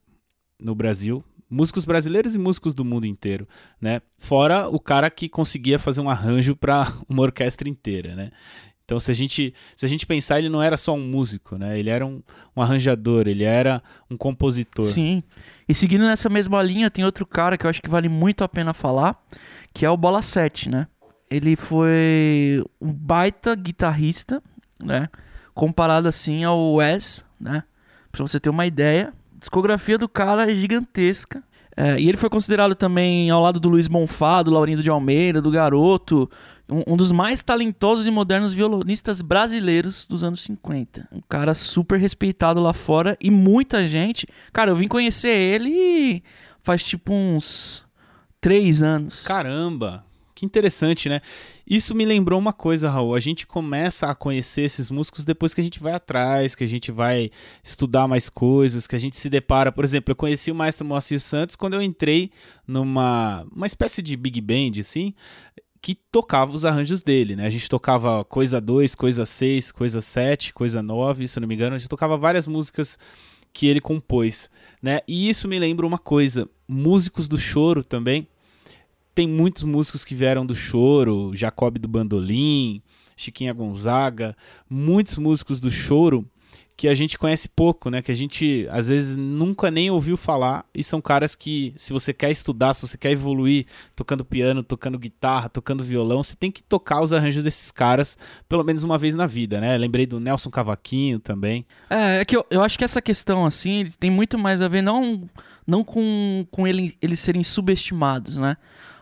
[0.60, 3.48] no Brasil, músicos brasileiros e músicos do mundo inteiro,
[3.82, 4.02] né?
[4.18, 8.32] Fora o cara que conseguia fazer um arranjo para uma orquestra inteira, né?
[8.90, 11.78] Então, se a gente, se a gente pensar, ele não era só um músico, né?
[11.78, 12.24] Ele era um,
[12.58, 14.84] um arranjador, ele era um compositor.
[14.84, 15.22] Sim.
[15.68, 18.50] E seguindo nessa mesma linha, tem outro cara que eu acho que vale muito a
[18.50, 19.24] pena falar,
[19.76, 20.88] que é o Bola 7, né?
[21.30, 24.42] Ele foi um baita guitarrista,
[24.84, 25.08] né?
[25.54, 27.64] Comparado assim ao Wes, né?
[28.12, 31.44] Pra você ter uma ideia, discografia do cara é gigantesca.
[31.76, 35.42] É, e ele foi considerado também, ao lado do Luiz Bonfá, do Laurindo de Almeida,
[35.42, 36.30] do Garoto,
[36.70, 41.08] um, um, dos mais talentosos e modernos violonistas brasileiros dos anos 50.
[41.10, 44.28] Um cara super respeitado lá fora e muita gente.
[44.52, 46.22] Cara, eu vim conhecer ele
[46.62, 47.86] faz tipo uns
[48.42, 49.24] três anos.
[49.24, 50.06] Caramba!
[50.36, 51.22] Que interessante, né?
[51.70, 53.14] Isso me lembrou uma coisa, Raul.
[53.14, 56.68] A gente começa a conhecer esses músicos depois que a gente vai atrás, que a
[56.68, 57.30] gente vai
[57.64, 59.72] estudar mais coisas, que a gente se depara.
[59.72, 62.32] Por exemplo, eu conheci o maestro Moacir Santos quando eu entrei
[62.66, 65.14] numa uma espécie de big band, assim,
[65.80, 67.46] que tocava os arranjos dele, né?
[67.46, 71.76] A gente tocava coisa 2, coisa 6, coisa 7, coisa 9, se não me engano.
[71.76, 72.98] A gente tocava várias músicas
[73.54, 74.50] que ele compôs,
[74.82, 75.02] né?
[75.08, 76.50] E isso me lembra uma coisa.
[76.68, 78.28] Músicos do choro também
[79.14, 82.82] tem muitos músicos que vieram do choro, Jacob do Bandolim,
[83.16, 84.36] Chiquinha Gonzaga,
[84.70, 86.26] muitos músicos do choro
[86.80, 88.02] que a gente conhece pouco, né?
[88.02, 92.14] Que a gente às vezes nunca nem ouviu falar e são caras que, se você
[92.14, 96.64] quer estudar, se você quer evoluir tocando piano, tocando guitarra, tocando violão, você tem que
[96.64, 98.18] tocar os arranjos desses caras
[98.48, 99.78] pelo menos uma vez na vida, né?
[99.78, 101.66] Lembrei do Nelson Cavaquinho também.
[101.90, 104.82] É, é que eu, eu acho que essa questão assim tem muito mais a ver
[104.82, 105.30] não
[105.68, 108.56] não com, com ele, eles serem subestimados, né?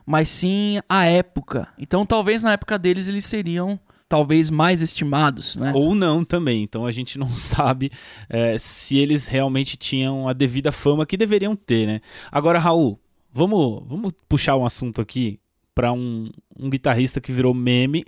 [0.07, 1.67] Mas sim a época.
[1.77, 5.73] Então talvez na época deles eles seriam talvez mais estimados, né?
[5.75, 6.63] Ou não também.
[6.63, 7.91] Então a gente não sabe
[8.29, 12.01] é, se eles realmente tinham a devida fama que deveriam ter, né?
[12.31, 12.97] Agora, Raul,
[13.29, 15.41] vamos, vamos puxar um assunto aqui
[15.75, 18.05] para um, um guitarrista que virou meme,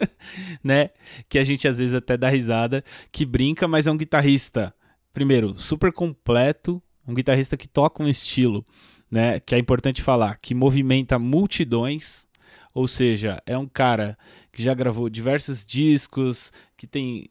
[0.64, 0.90] né?
[1.28, 4.74] Que a gente às vezes até dá risada, que brinca, mas é um guitarrista,
[5.12, 8.64] primeiro, super completo, um guitarrista que toca um estilo
[9.10, 12.26] né, que é importante falar, que movimenta multidões,
[12.72, 14.18] ou seja, é um cara
[14.50, 17.30] que já gravou diversos discos, que tem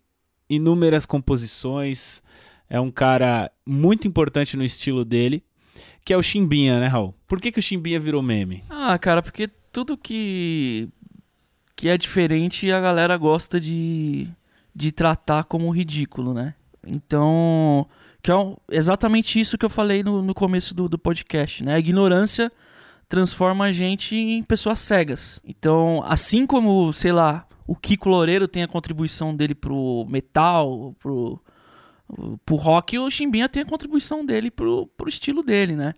[0.49, 2.23] inúmeras composições,
[2.69, 5.43] é um cara muito importante no estilo dele,
[6.05, 7.13] que é o Chimbinha, né, Raul?
[7.27, 8.63] Por que, que o Chimbinha virou meme?
[8.69, 10.89] Ah, cara, porque tudo que,
[11.75, 14.27] que é diferente a galera gosta de,
[14.73, 16.55] de tratar como ridículo, né?
[16.85, 17.87] Então,
[18.23, 18.35] que é
[18.71, 21.75] exatamente isso que eu falei no, no começo do, do podcast, né?
[21.75, 22.49] A ignorância
[23.09, 25.41] transforma a gente em pessoas cegas.
[25.45, 31.37] Então, assim como, sei lá, o Kiko Loureiro tem a contribuição dele pro metal, pro,
[32.45, 35.93] pro rock, o Chimbinha tem a contribuição dele pro, pro estilo dele, né?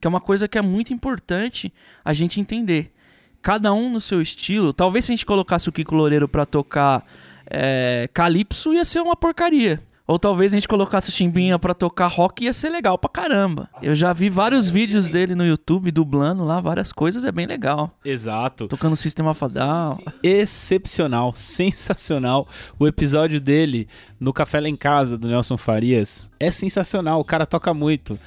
[0.00, 1.72] Que é uma coisa que é muito importante
[2.04, 2.92] a gente entender.
[3.40, 4.72] Cada um no seu estilo.
[4.72, 7.06] Talvez se a gente colocasse o Kiko Loureiro pra tocar
[7.48, 9.80] é, Calypso, ia ser uma porcaria.
[10.08, 13.68] Ou talvez a gente colocasse o Chimbinha pra tocar rock ia ser legal pra caramba.
[13.82, 17.94] Eu já vi vários vídeos dele no YouTube dublando lá várias coisas, é bem legal.
[18.02, 18.66] Exato.
[18.68, 19.98] Tocando Sistema Fadal.
[20.22, 22.48] Excepcional, sensacional.
[22.78, 23.86] O episódio dele
[24.18, 28.18] no Café Lá em Casa do Nelson Farias é sensacional, o cara toca muito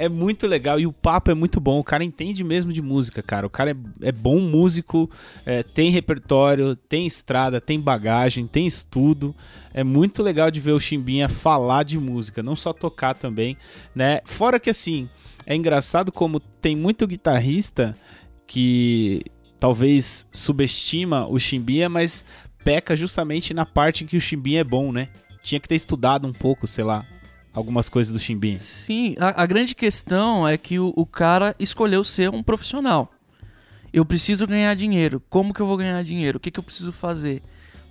[0.00, 1.78] é muito legal e o papo é muito bom.
[1.78, 3.46] O cara entende mesmo de música, cara.
[3.46, 5.10] O cara é, é bom músico,
[5.44, 9.36] é, tem repertório, tem estrada, tem bagagem, tem estudo.
[9.74, 13.58] É muito legal de ver o Chimbinha falar de música, não só tocar também,
[13.94, 14.22] né?
[14.24, 15.06] Fora que assim,
[15.44, 17.94] é engraçado como tem muito guitarrista
[18.46, 19.22] que
[19.60, 22.24] talvez subestima o Chimbinha, mas
[22.64, 25.10] peca justamente na parte em que o Chimbinha é bom, né?
[25.42, 27.06] Tinha que ter estudado um pouco, sei lá,
[27.52, 28.58] algumas coisas do Chimbinha.
[28.58, 33.12] Sim, a, a grande questão é que o, o, cara escolheu ser um profissional.
[33.92, 35.22] Eu preciso ganhar dinheiro.
[35.28, 36.38] Como que eu vou ganhar dinheiro?
[36.38, 37.42] O que, que eu preciso fazer?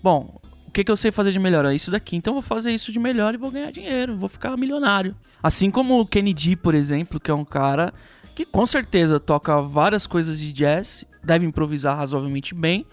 [0.01, 1.65] Bom, o que, que eu sei fazer de melhor?
[1.65, 2.15] É isso daqui.
[2.15, 5.15] Então eu vou fazer isso de melhor e vou ganhar dinheiro, vou ficar milionário.
[5.41, 7.93] Assim como o Kennedy, por exemplo, que é um cara
[8.35, 12.85] que com certeza toca várias coisas de jazz, deve improvisar razoavelmente bem,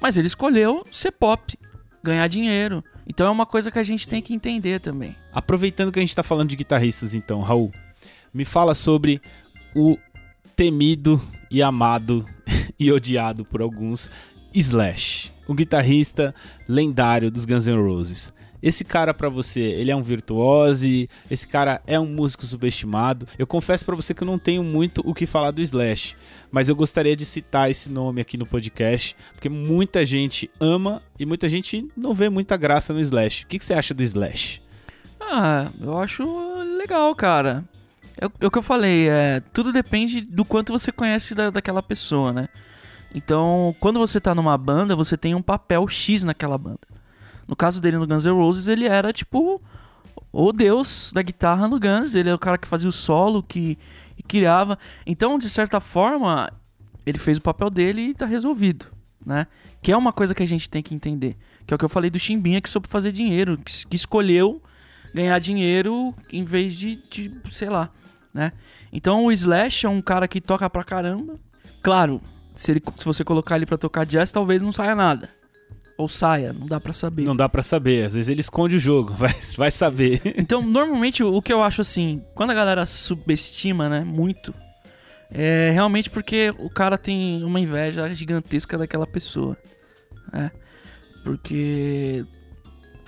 [0.00, 1.58] mas ele escolheu ser pop,
[2.02, 2.84] ganhar dinheiro.
[3.06, 5.16] Então é uma coisa que a gente tem que entender também.
[5.32, 7.72] Aproveitando que a gente tá falando de guitarristas, então, Raul,
[8.32, 9.20] me fala sobre
[9.74, 9.98] o
[10.54, 12.26] temido e amado
[12.78, 14.10] e odiado por alguns
[14.52, 16.34] Slash, o guitarrista
[16.68, 18.32] lendário dos Guns N' Roses.
[18.62, 23.26] Esse cara para você, ele é um virtuose, esse cara é um músico subestimado.
[23.38, 26.16] Eu confesso para você que eu não tenho muito o que falar do Slash,
[26.50, 31.24] mas eu gostaria de citar esse nome aqui no podcast, porque muita gente ama e
[31.24, 33.44] muita gente não vê muita graça no Slash.
[33.44, 34.60] O que, que você acha do Slash?
[35.20, 36.24] Ah, eu acho
[36.78, 37.64] legal, cara.
[38.20, 41.82] É, é o que eu falei, é, tudo depende do quanto você conhece da, daquela
[41.82, 42.48] pessoa, né?
[43.14, 46.78] Então, quando você tá numa banda, você tem um papel X naquela banda.
[47.50, 49.60] No caso dele no Guns N' Roses, ele era tipo
[50.30, 52.14] o deus da guitarra no Guns.
[52.14, 53.76] Ele é o cara que fazia o solo, que,
[54.16, 54.78] que criava.
[55.04, 56.48] Então, de certa forma,
[57.04, 58.86] ele fez o papel dele e tá resolvido,
[59.26, 59.48] né?
[59.82, 61.36] Que é uma coisa que a gente tem que entender.
[61.66, 64.62] Que é o que eu falei do Chimbinha, que soube fazer dinheiro, que, que escolheu
[65.12, 67.90] ganhar dinheiro em vez de, de, sei lá,
[68.32, 68.52] né?
[68.92, 71.34] Então o Slash é um cara que toca pra caramba.
[71.82, 72.20] Claro,
[72.54, 75.39] se, ele, se você colocar ele para tocar jazz, talvez não saia nada.
[76.00, 77.24] Ou saia, não dá para saber.
[77.24, 80.22] Não dá para saber, às vezes ele esconde o jogo, vai, vai saber.
[80.36, 84.54] Então, normalmente o que eu acho assim, quando a galera subestima, né, muito,
[85.30, 89.56] é realmente porque o cara tem uma inveja gigantesca daquela pessoa,
[90.32, 90.50] né?
[91.22, 92.24] Porque,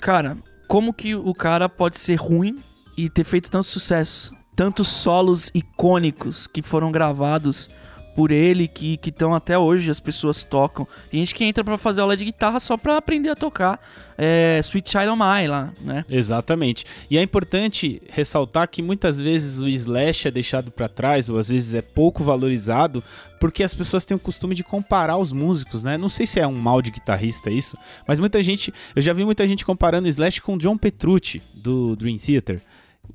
[0.00, 0.37] cara,
[0.68, 2.62] como que o cara pode ser ruim
[2.96, 4.35] e ter feito tanto sucesso?
[4.55, 7.70] Tantos solos icônicos que foram gravados
[8.14, 10.87] por ele que estão até hoje, as pessoas tocam.
[11.11, 13.81] Tem gente que entra para fazer aula de guitarra só para aprender a tocar
[14.16, 16.05] é, Sweet Child of Mine lá, né?
[16.11, 16.85] Exatamente.
[17.11, 21.48] E é importante ressaltar que muitas vezes o Slash é deixado para trás, ou às
[21.48, 23.03] vezes é pouco valorizado,
[23.40, 25.96] porque as pessoas têm o costume de comparar os músicos, né?
[25.96, 29.25] Não sei se é um mal de guitarrista isso, mas muita gente, eu já vi
[29.25, 32.61] muita gente comparando o Slash com o John Petrucci, do Dream Theater.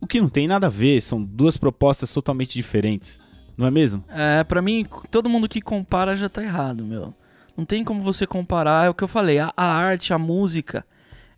[0.02, 3.20] O que não tem nada a ver, são duas propostas totalmente diferentes
[3.58, 4.04] não é mesmo?
[4.10, 7.14] É, para mim, todo mundo que compara já tá errado, meu.
[7.58, 10.86] Não tem como você comparar, é o que eu falei, a, a arte, a música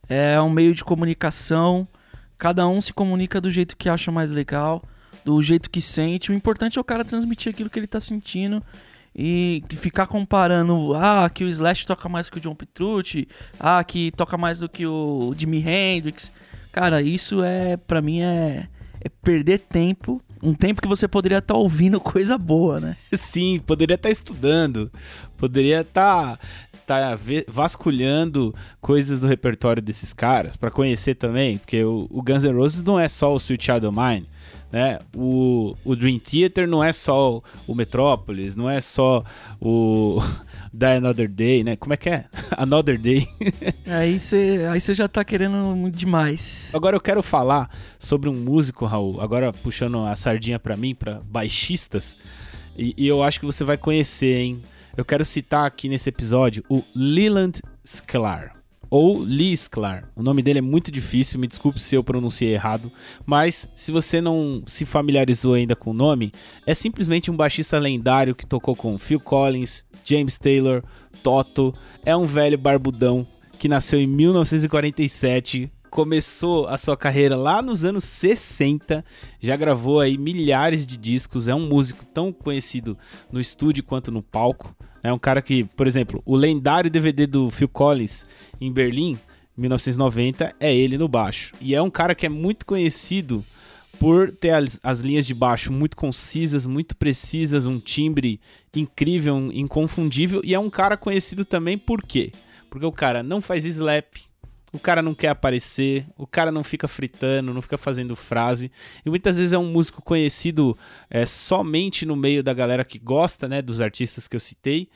[0.09, 1.87] é um meio de comunicação,
[2.37, 4.83] cada um se comunica do jeito que acha mais legal,
[5.23, 6.31] do jeito que sente.
[6.31, 8.61] O importante é o cara transmitir aquilo que ele tá sentindo
[9.15, 13.27] e ficar comparando, ah, que o Slash toca mais que o John Petrucci,
[13.59, 16.31] ah, que toca mais do que o Jimi Hendrix.
[16.71, 18.67] Cara, isso é, para mim é,
[19.01, 22.95] é perder tempo um tempo que você poderia estar tá ouvindo coisa boa, né?
[23.13, 24.91] Sim, poderia estar tá estudando,
[25.37, 26.37] poderia estar
[26.85, 32.43] tá, tá vasculhando coisas do repertório desses caras para conhecer também, porque o, o, Guns
[32.43, 34.27] N' Roses não é só o Sweet Child of Mine,
[34.71, 34.99] né?
[35.15, 39.23] O, o Dream Theater não é só o Metrópolis, não é só
[39.59, 40.21] o
[40.73, 41.75] Die Another Day, né?
[41.75, 42.25] Como é que é?
[42.57, 43.27] Another Day.
[43.85, 46.71] aí você aí já tá querendo demais.
[46.73, 51.21] Agora eu quero falar sobre um músico, Raul, agora puxando a sardinha para mim, para
[51.23, 52.17] baixistas,
[52.77, 54.61] e, e, eu acho que você vai conhecer, hein?
[54.95, 58.58] Eu quero citar aqui nesse episódio o Leland Sklar
[58.89, 60.09] ou Lee Sklar.
[60.15, 62.91] O nome dele é muito difícil, me desculpe se eu pronunciei errado,
[63.25, 66.31] mas se você não se familiarizou ainda com o nome,
[66.65, 70.83] é simplesmente um baixista lendário que tocou com Phil Collins, James Taylor,
[71.21, 71.73] Toto.
[72.05, 73.27] É um velho barbudão
[73.59, 79.03] que nasceu em 1947, começou a sua carreira lá nos anos 60,
[79.39, 82.97] já gravou aí milhares de discos, é um músico tão conhecido
[83.31, 84.75] no estúdio quanto no palco.
[85.03, 88.25] É um cara que, por exemplo, o lendário DVD do Phil Collins
[88.59, 89.17] em Berlim,
[89.57, 91.53] 1990, é ele no baixo.
[91.61, 93.43] E é um cara que é muito conhecido
[93.99, 98.39] por ter as, as, linhas de baixo muito concisas, muito precisas, um timbre
[98.75, 100.41] incrível, inconfundível.
[100.43, 102.31] E é um cara conhecido também por quê?
[102.69, 104.28] Porque o cara não faz slap,
[104.71, 108.71] o cara não quer aparecer, o cara não fica fritando, não fica fazendo frase.
[109.05, 110.77] E muitas vezes é um músico conhecido
[111.09, 114.89] é, somente no meio da galera que gosta né, dos artistas que eu citei.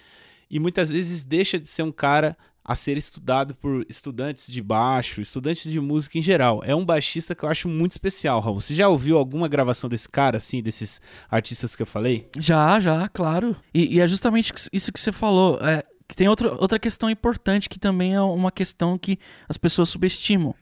[0.49, 5.19] E muitas vezes deixa de ser um cara a ser estudado por estudantes de baixo,
[5.19, 6.62] estudantes de música em geral.
[6.63, 8.62] É um baixista que eu acho muito especial, Raul.
[8.62, 12.27] Você já ouviu alguma gravação desse cara, assim, desses artistas que eu falei?
[12.39, 13.55] Já, já, claro.
[13.73, 15.59] E, e é justamente isso que você falou.
[15.62, 15.83] É,
[16.15, 20.54] tem outro, outra questão importante que também é uma questão que as pessoas subestimam.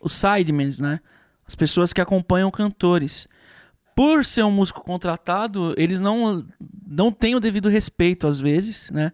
[0.00, 1.00] Os sidemans, né?
[1.46, 3.26] As pessoas que acompanham cantores.
[3.96, 6.44] Por ser um músico contratado, eles não,
[6.86, 9.12] não têm o devido respeito às vezes, né?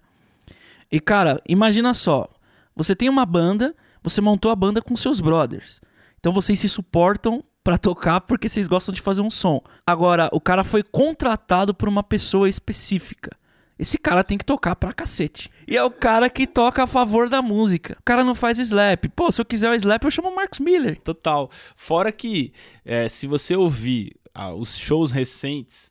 [0.91, 2.29] E cara, imagina só,
[2.75, 5.81] você tem uma banda, você montou a banda com seus brothers.
[6.19, 9.63] Então vocês se suportam para tocar porque vocês gostam de fazer um som.
[9.87, 13.31] Agora, o cara foi contratado por uma pessoa específica.
[13.81, 15.51] Esse cara tem que tocar pra cacete.
[15.67, 17.97] E é o cara que toca a favor da música.
[17.99, 19.09] O cara não faz slap.
[19.17, 21.01] Pô, se eu quiser o slap, eu chamo o Marcos Miller.
[21.01, 21.51] Total.
[21.75, 22.53] Fora que,
[22.85, 25.91] é, se você ouvir ah, os shows recentes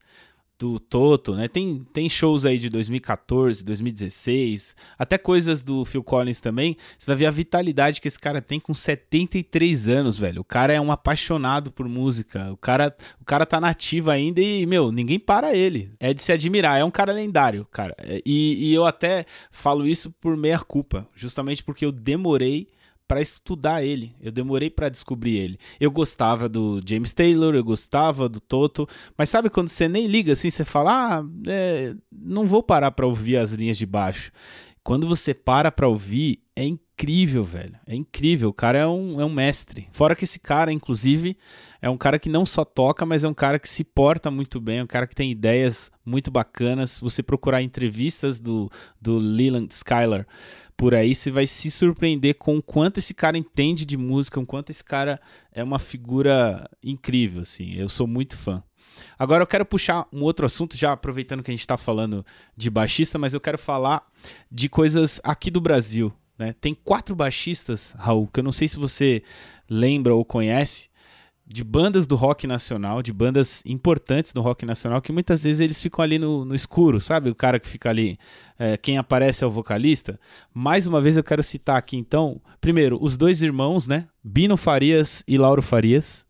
[0.59, 1.47] do Toto, né?
[1.47, 6.75] Tem, tem shows aí de 2014, 2016, até coisas do Phil Collins também.
[6.97, 10.41] Você vai ver a vitalidade que esse cara tem com 73 anos, velho.
[10.41, 12.51] O cara é um apaixonado por música.
[12.51, 15.93] O cara, o cara tá nativo ainda e, meu, ninguém para ele.
[15.97, 16.77] É de se admirar.
[16.77, 17.95] É um cara lendário, cara.
[18.25, 22.67] E, e eu até falo isso por meia culpa, justamente porque eu demorei
[23.09, 24.15] para estudar ele.
[24.21, 25.59] Eu demorei para descobrir ele.
[25.79, 30.33] Eu gostava do James Taylor, eu gostava do Toto, mas sabe quando você nem liga
[30.33, 34.31] assim, você fala, ah, é, não vou parar para ouvir as linhas de baixo.
[34.83, 36.88] Quando você para para ouvir, é incrível,
[37.43, 37.75] velho.
[37.85, 38.49] É incrível.
[38.49, 39.87] O cara é um, é um mestre.
[39.91, 41.37] Fora que esse cara, inclusive,
[41.81, 44.59] é um cara que não só toca, mas é um cara que se porta muito
[44.59, 46.99] bem, é um cara que tem ideias muito bacanas.
[46.99, 48.69] Você procurar entrevistas do,
[49.01, 50.27] do Leland Skylar,
[50.75, 54.45] por aí, você vai se surpreender com o quanto esse cara entende de música, o
[54.45, 55.19] quanto esse cara
[55.51, 57.73] é uma figura incrível, assim.
[57.73, 58.63] Eu sou muito fã.
[59.17, 62.69] Agora eu quero puxar um outro assunto, já aproveitando que a gente está falando de
[62.69, 64.05] baixista, mas eu quero falar
[64.51, 66.13] de coisas aqui do Brasil.
[66.39, 66.55] Né?
[66.59, 69.21] Tem quatro baixistas, Raul, que eu não sei se você
[69.69, 70.89] lembra ou conhece,
[71.45, 75.81] de bandas do rock nacional, de bandas importantes do rock nacional, que muitas vezes eles
[75.81, 77.29] ficam ali no, no escuro, sabe?
[77.29, 78.17] O cara que fica ali,
[78.57, 80.19] é, quem aparece é o vocalista.
[80.53, 84.07] Mais uma vez eu quero citar aqui então, primeiro, os dois irmãos, né?
[84.23, 86.25] Bino Farias e Lauro Farias.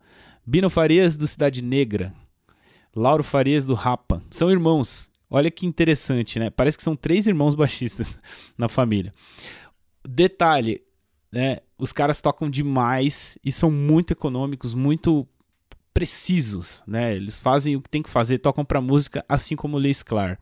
[0.46, 2.14] Bino Farias do Cidade Negra,
[2.96, 4.24] Lauro Farias do Rapa.
[4.32, 5.10] São irmãos.
[5.30, 6.50] Olha que interessante, né?
[6.50, 8.20] Parece que são três irmãos baixistas
[8.58, 9.14] na família.
[10.08, 10.82] Detalhe,
[11.32, 11.58] né?
[11.78, 15.28] Os caras tocam demais e são muito econômicos, muito
[15.94, 17.16] precisos, né?
[17.16, 20.40] Eles fazem o que tem que fazer, tocam para música, assim como o Les Clar.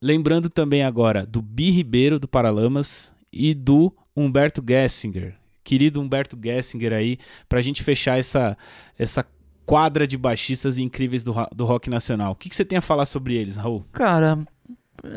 [0.00, 6.92] Lembrando também agora do Bi Ribeiro do Paralamas e do Humberto Gessinger, querido Humberto Gessinger
[6.92, 8.56] aí, para a gente fechar essa
[8.98, 9.24] essa
[9.64, 12.32] quadra de baixistas incríveis do, do rock nacional.
[12.32, 13.84] O que, que você tem a falar sobre eles, Raul?
[13.92, 14.38] Cara,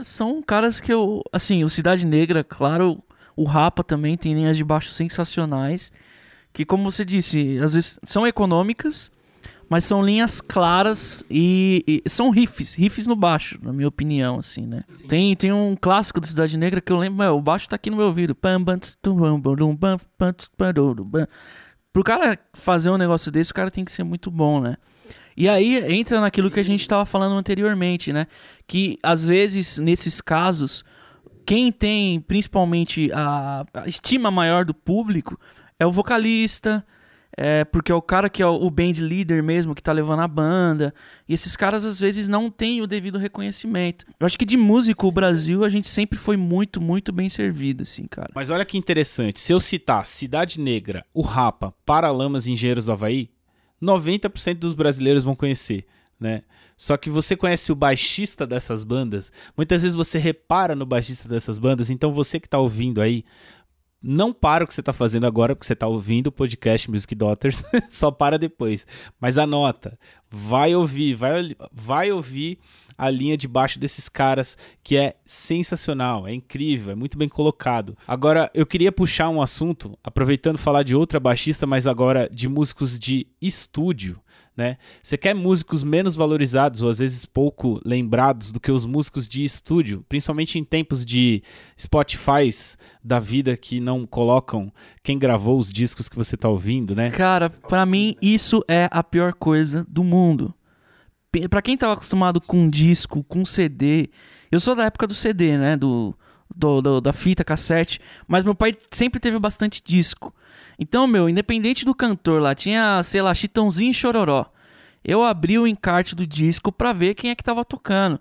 [0.03, 3.03] são caras que eu, assim, o Cidade Negra, claro,
[3.36, 5.91] o Rapa também tem linhas de baixo sensacionais,
[6.54, 9.12] que como você disse, às vezes são econômicas,
[9.69, 14.65] mas são linhas claras e, e, são riffs, riffs no baixo, na minha opinião, assim,
[14.65, 14.84] né?
[15.10, 17.89] Tem, tem um clássico da Cidade Negra que eu lembro, meu, o baixo tá aqui
[17.89, 18.36] no meu ouvido.
[21.91, 24.78] Pro cara fazer um negócio desse, o cara tem que ser muito bom, né?
[25.36, 28.28] E aí entra naquilo que a gente estava falando anteriormente, né?
[28.67, 30.86] Que às vezes, nesses casos,
[31.45, 35.39] quem tem principalmente a, a estima maior do público
[35.79, 36.86] é o vocalista,
[37.38, 40.27] é, porque é o cara que é o band leader mesmo, que tá levando a
[40.27, 40.93] banda.
[41.27, 44.05] E esses caras às vezes não têm o devido reconhecimento.
[44.19, 47.84] Eu acho que de músico, o Brasil, a gente sempre foi muito, muito bem servido,
[47.84, 48.31] assim, cara.
[48.34, 49.39] Mas olha que interessante.
[49.39, 53.29] Se eu citar Cidade Negra, o Rapa, Paralamas Engenheiros do Havaí,
[53.81, 55.86] 90% dos brasileiros vão conhecer
[56.19, 56.43] né?
[56.77, 61.57] Só que você conhece o baixista dessas bandas, muitas vezes você repara no baixista dessas
[61.57, 63.23] bandas, então você que está ouvindo aí,
[64.07, 67.15] não para o que você está fazendo agora, porque você está ouvindo o podcast Music
[67.15, 68.85] Daughters, só para depois.
[69.19, 69.97] Mas anota,
[70.29, 72.59] vai ouvir, vai, vai ouvir
[72.97, 77.97] a linha de baixo desses caras, que é sensacional, é incrível, é muito bem colocado.
[78.07, 82.99] Agora, eu queria puxar um assunto, aproveitando falar de outra baixista, mas agora de músicos
[82.99, 84.19] de estúdio
[84.56, 84.78] né?
[85.04, 89.44] Você quer músicos menos valorizados ou às vezes pouco lembrados do que os músicos de
[89.44, 91.44] estúdio, principalmente em tempos de
[91.80, 92.50] Spotify
[93.04, 94.72] da vida que não colocam
[95.04, 97.12] quem gravou os discos que você tá ouvindo, né?
[97.12, 100.54] Cara, para mim isso é a pior coisa do mundo.
[101.50, 104.10] Para quem tava acostumado com disco, com CD,
[104.50, 105.76] eu sou da época do CD, né?
[105.76, 106.18] Do,
[106.53, 110.34] do, do, da fita cassete, mas meu pai sempre teve bastante disco.
[110.77, 114.45] Então, meu, independente do cantor lá, tinha, sei lá, Chitãozinho e Chororó.
[115.03, 118.20] Eu abri o encarte do disco pra ver quem é que tava tocando.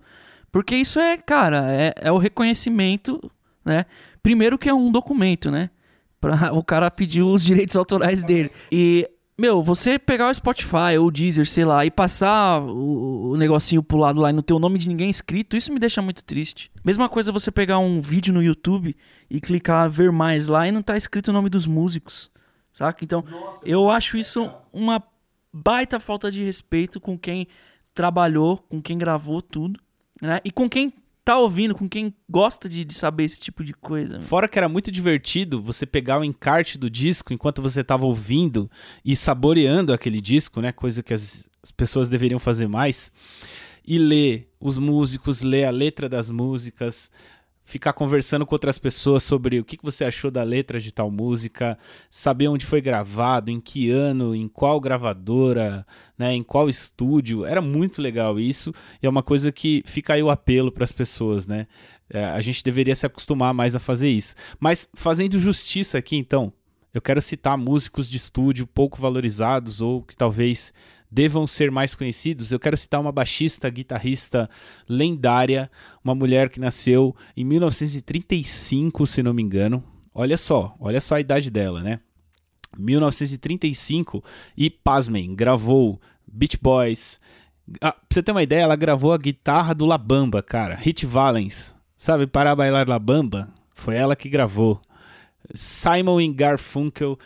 [0.51, 3.19] Porque isso é, cara, é, é o reconhecimento,
[3.63, 3.85] né?
[4.21, 5.69] Primeiro que é um documento, né?
[6.21, 8.49] Pra o cara pedir os direitos autorais dele.
[8.71, 13.37] E meu, você pegar o Spotify ou o Deezer, sei lá, e passar o, o,
[13.37, 16.01] negocinho pro lado lá e não ter o nome de ninguém escrito, isso me deixa
[16.01, 16.71] muito triste.
[16.83, 18.95] Mesma coisa você pegar um vídeo no YouTube
[19.29, 22.31] e clicar ver mais lá e não tá escrito o nome dos músicos
[22.75, 23.03] saca?
[23.03, 25.01] Então, Nossa, eu acho isso uma
[25.51, 27.47] baita falta de respeito com quem
[27.93, 29.79] trabalhou, com quem gravou tudo,
[30.21, 30.41] né?
[30.43, 30.93] E com quem
[31.25, 34.21] tá ouvindo, com quem gosta de, de saber esse tipo de coisa.
[34.21, 38.69] Fora que era muito divertido você pegar o encarte do disco enquanto você tava ouvindo
[39.03, 40.71] e saboreando aquele disco, né?
[40.71, 43.11] Coisa que as, as pessoas deveriam fazer mais.
[43.83, 47.11] E ler os músicos, ler a letra das músicas,
[47.65, 51.77] ficar conversando com outras pessoas sobre o que você achou da letra de tal música,
[52.09, 55.85] saber onde foi gravado, em que ano, em qual gravadora,
[56.17, 57.43] né, em qual estúdio.
[57.43, 60.91] Era muito legal isso e é uma coisa que fica aí o apelo para as
[60.91, 61.67] pessoas, né?
[62.07, 64.35] É, a gente deveria se acostumar mais a fazer isso.
[64.59, 66.53] Mas fazendo justiça aqui, então,
[66.93, 70.71] eu quero citar músicos de estúdio pouco valorizados ou que talvez
[71.09, 74.49] devam ser mais conhecidos, eu quero citar uma baixista, guitarrista
[74.87, 75.69] lendária,
[76.03, 79.83] uma mulher que nasceu em 1935, se não me engano.
[80.13, 81.99] Olha só, olha só a idade dela, né?
[82.77, 84.23] 1935
[84.57, 87.19] e pasmem, gravou Beach Boys.
[87.81, 90.75] Ah, pra você ter uma ideia, ela gravou a guitarra do La Bamba, cara.
[90.75, 91.75] Hit Valens.
[91.97, 93.49] Sabe, para bailar La Bamba?
[93.73, 94.81] Foi ela que gravou.
[95.53, 97.17] Simon Garfunkel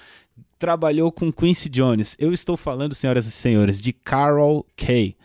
[0.59, 2.15] trabalhou com Quincy Jones.
[2.19, 5.15] Eu estou falando, senhoras e senhores, de Carol Kay,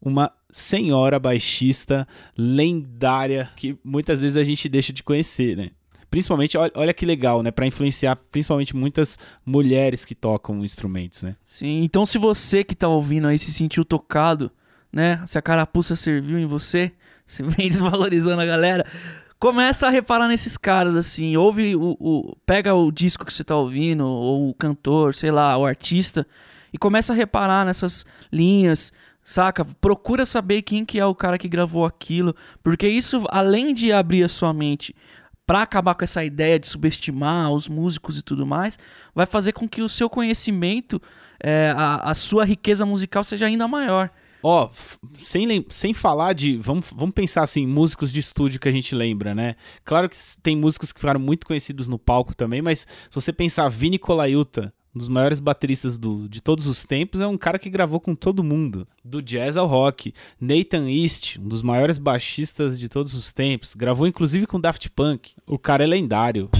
[0.00, 2.06] uma senhora baixista
[2.38, 5.70] lendária que muitas vezes a gente deixa de conhecer, né?
[6.08, 7.50] Principalmente, olha, que legal, né?
[7.50, 11.34] Para influenciar principalmente muitas mulheres que tocam instrumentos, né?
[11.44, 14.48] Sim, então se você que tá ouvindo aí se sentiu tocado,
[14.92, 15.20] né?
[15.26, 16.92] Se a carapuça serviu em você,
[17.26, 18.86] se vem desvalorizando a galera,
[19.38, 21.36] começa a reparar nesses caras, assim.
[21.36, 25.56] Ouve o, o, Pega o disco que você tá ouvindo, ou o cantor, sei lá,
[25.56, 26.26] o artista,
[26.72, 28.92] e começa a reparar nessas linhas.
[29.22, 29.64] Saca?
[29.64, 34.22] Procura saber quem que é o cara que gravou aquilo, porque isso, além de abrir
[34.22, 34.94] a sua mente
[35.46, 38.78] para acabar com essa ideia de subestimar os músicos e tudo mais,
[39.14, 41.00] vai fazer com que o seu conhecimento,
[41.42, 44.10] é, a, a sua riqueza musical seja ainda maior.
[44.46, 44.68] Ó,
[45.18, 46.58] sem, sem falar de.
[46.58, 49.56] Vamos, vamos pensar assim, músicos de estúdio que a gente lembra, né?
[49.82, 53.70] Claro que tem músicos que ficaram muito conhecidos no palco também, mas se você pensar
[53.70, 57.70] Vini Colaiuta, um dos maiores bateristas do, de todos os tempos, é um cara que
[57.70, 60.12] gravou com todo mundo, do jazz ao rock.
[60.38, 65.32] Nathan East, um dos maiores baixistas de todos os tempos, gravou inclusive com Daft Punk.
[65.46, 66.50] O cara é lendário.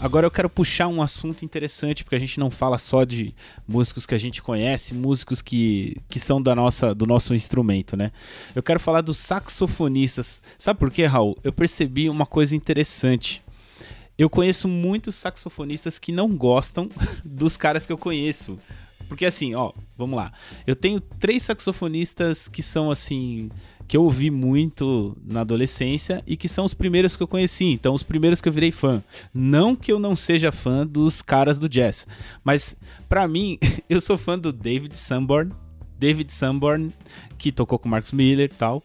[0.00, 3.34] Agora eu quero puxar um assunto interessante, porque a gente não fala só de
[3.66, 8.12] músicos que a gente conhece, músicos que, que são da nossa, do nosso instrumento, né?
[8.54, 10.40] Eu quero falar dos saxofonistas.
[10.56, 11.36] Sabe por quê, Raul?
[11.42, 13.42] Eu percebi uma coisa interessante.
[14.16, 16.88] Eu conheço muitos saxofonistas que não gostam
[17.24, 18.56] dos caras que eu conheço.
[19.08, 20.32] Porque assim, ó, vamos lá.
[20.66, 23.48] Eu tenho três saxofonistas que são assim
[23.88, 27.94] que eu ouvi muito na adolescência e que são os primeiros que eu conheci, então
[27.94, 29.02] os primeiros que eu virei fã.
[29.32, 32.06] Não que eu não seja fã dos caras do jazz,
[32.44, 32.76] mas
[33.08, 33.58] para mim,
[33.88, 35.52] eu sou fã do David Sanborn,
[35.98, 36.92] David Sanborn,
[37.38, 38.82] que tocou com Marcus Miller e tal,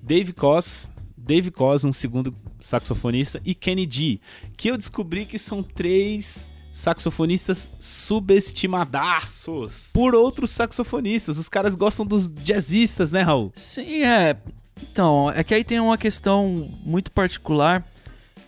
[0.00, 0.88] Dave Koz,
[1.18, 4.20] Dave Koz, um segundo saxofonista, e Kenny G,
[4.56, 11.38] que eu descobri que são três saxofonistas subestimadaços por outros saxofonistas.
[11.38, 13.52] Os caras gostam dos jazzistas, né, Raul?
[13.54, 14.36] Sim, é.
[14.82, 17.86] Então, é que aí tem uma questão muito particular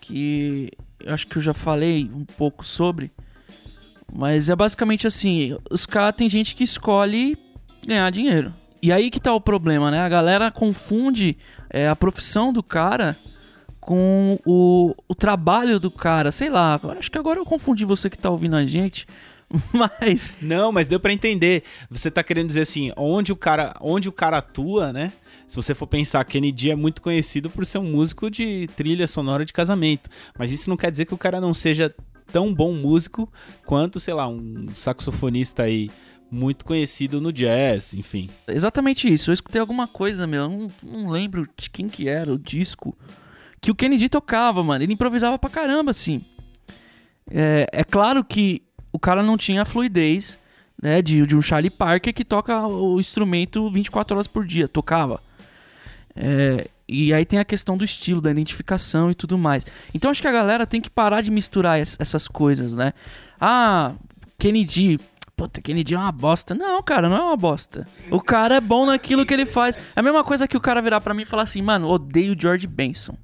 [0.01, 3.13] que eu acho que eu já falei um pouco sobre.
[4.13, 7.39] Mas é basicamente assim: os caras tem gente que escolhe
[7.87, 8.53] ganhar dinheiro.
[8.83, 10.01] E aí que tá o problema, né?
[10.01, 11.39] A galera confunde
[11.71, 13.17] é, a profissão do cara
[13.87, 16.33] com o, o trabalho do cara.
[16.33, 19.07] Sei lá, acho que agora eu confundi você que tá ouvindo a gente.
[19.73, 20.35] Mas.
[20.43, 21.63] Não, mas deu para entender.
[21.89, 25.13] Você tá querendo dizer assim, onde o cara, onde o cara atua, né?
[25.47, 29.47] Se você for pensar, Kennedy é muito conhecido por ser um músico de trilha sonora
[29.47, 30.11] de casamento.
[30.37, 31.95] Mas isso não quer dizer que o cara não seja
[32.33, 33.33] tão bom músico
[33.65, 35.89] quanto, sei lá, um saxofonista aí
[36.29, 38.29] muito conhecido no jazz, enfim.
[38.49, 39.31] Exatamente isso.
[39.31, 40.43] Eu escutei alguma coisa, meu.
[40.43, 42.99] Eu não, não lembro de quem que era o disco
[43.67, 44.85] que o Kennedy tocava, mano.
[44.85, 46.25] Ele improvisava pra caramba, assim.
[47.29, 48.63] É, é claro que
[48.93, 50.39] o cara não tinha a fluidez
[50.81, 55.21] né, de, de um Charlie Parker que toca o instrumento 24 horas por dia, tocava.
[56.15, 59.67] É, e aí tem a questão do estilo, da identificação e tudo mais.
[59.93, 62.93] Então acho que a galera tem que parar de misturar essas coisas, né?
[63.41, 63.95] Ah,
[64.39, 64.97] Kennedy,
[65.37, 66.55] puta, Kennedy é uma bosta.
[66.55, 67.85] Não, cara, não é uma bosta.
[68.13, 69.77] O cara é bom naquilo que ele faz.
[69.97, 72.37] É a mesma coisa que o cara virar para mim e falar assim, mano, odeio
[72.39, 73.17] George Benson.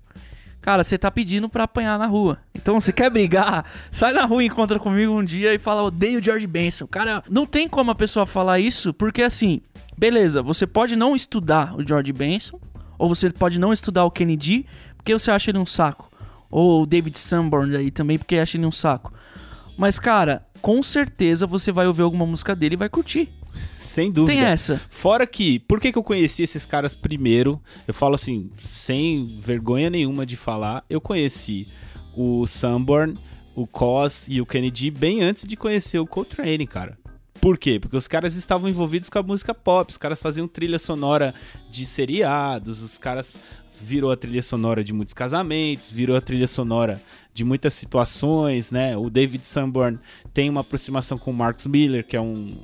[0.63, 2.39] Cara, você tá pedindo pra apanhar na rua.
[2.55, 3.65] Então, você quer brigar?
[3.91, 6.87] Sai na rua encontra comigo um dia e fala, odeio George Benson.
[6.87, 9.61] Cara, não tem como a pessoa falar isso, porque assim,
[9.99, 12.61] beleza, você pode não estudar o George Benson,
[12.97, 14.65] ou você pode não estudar o Kennedy,
[14.97, 16.09] porque você acha ele um saco.
[16.49, 19.13] Ou o David Sanborn aí também, porque acha ele um saco.
[19.77, 23.29] Mas, cara, com certeza você vai ouvir alguma música dele e vai curtir.
[23.83, 24.33] Sem dúvida.
[24.33, 24.81] Tem essa.
[24.89, 27.61] Fora que, por que, que eu conheci esses caras primeiro?
[27.87, 31.67] Eu falo assim, sem vergonha nenhuma de falar, eu conheci
[32.17, 33.15] o Sunborn,
[33.55, 36.97] o Cos e o Kennedy bem antes de conhecer o Coltrane, cara.
[37.41, 37.81] Por quê?
[37.81, 41.35] Porque os caras estavam envolvidos com a música pop, os caras faziam trilha sonora
[41.71, 43.37] de seriados, os caras
[43.81, 47.03] virou a trilha sonora de muitos casamentos, virou a trilha sonora
[47.35, 48.97] de muitas situações, né?
[48.97, 49.99] O David Sanborn
[50.33, 52.57] tem uma aproximação com o Marcus Miller, que é um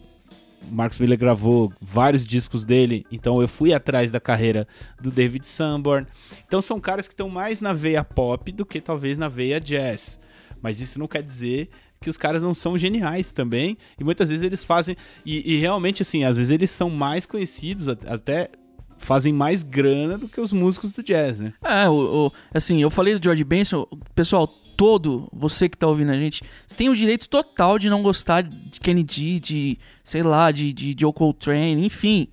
[0.70, 4.66] o Marcus Miller gravou vários discos dele, então eu fui atrás da carreira
[5.00, 6.06] do David Sanborn.
[6.46, 10.20] Então são caras que estão mais na veia pop do que talvez na veia jazz.
[10.60, 11.68] Mas isso não quer dizer
[12.00, 13.76] que os caras não são geniais também.
[13.98, 14.96] E muitas vezes eles fazem.
[15.24, 18.50] E, e realmente, assim, às vezes eles são mais conhecidos, até
[18.98, 21.52] fazem mais grana do que os músicos do jazz, né?
[21.64, 26.12] É, o, o, assim, eu falei do George Benson, pessoal, todo, você que tá ouvindo
[26.12, 30.52] a gente, você tem o direito total de não gostar de Kennedy, de, sei lá,
[30.52, 32.28] de, de Joe Coltrane, enfim.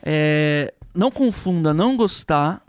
[0.00, 2.62] É, não confunda não gostar,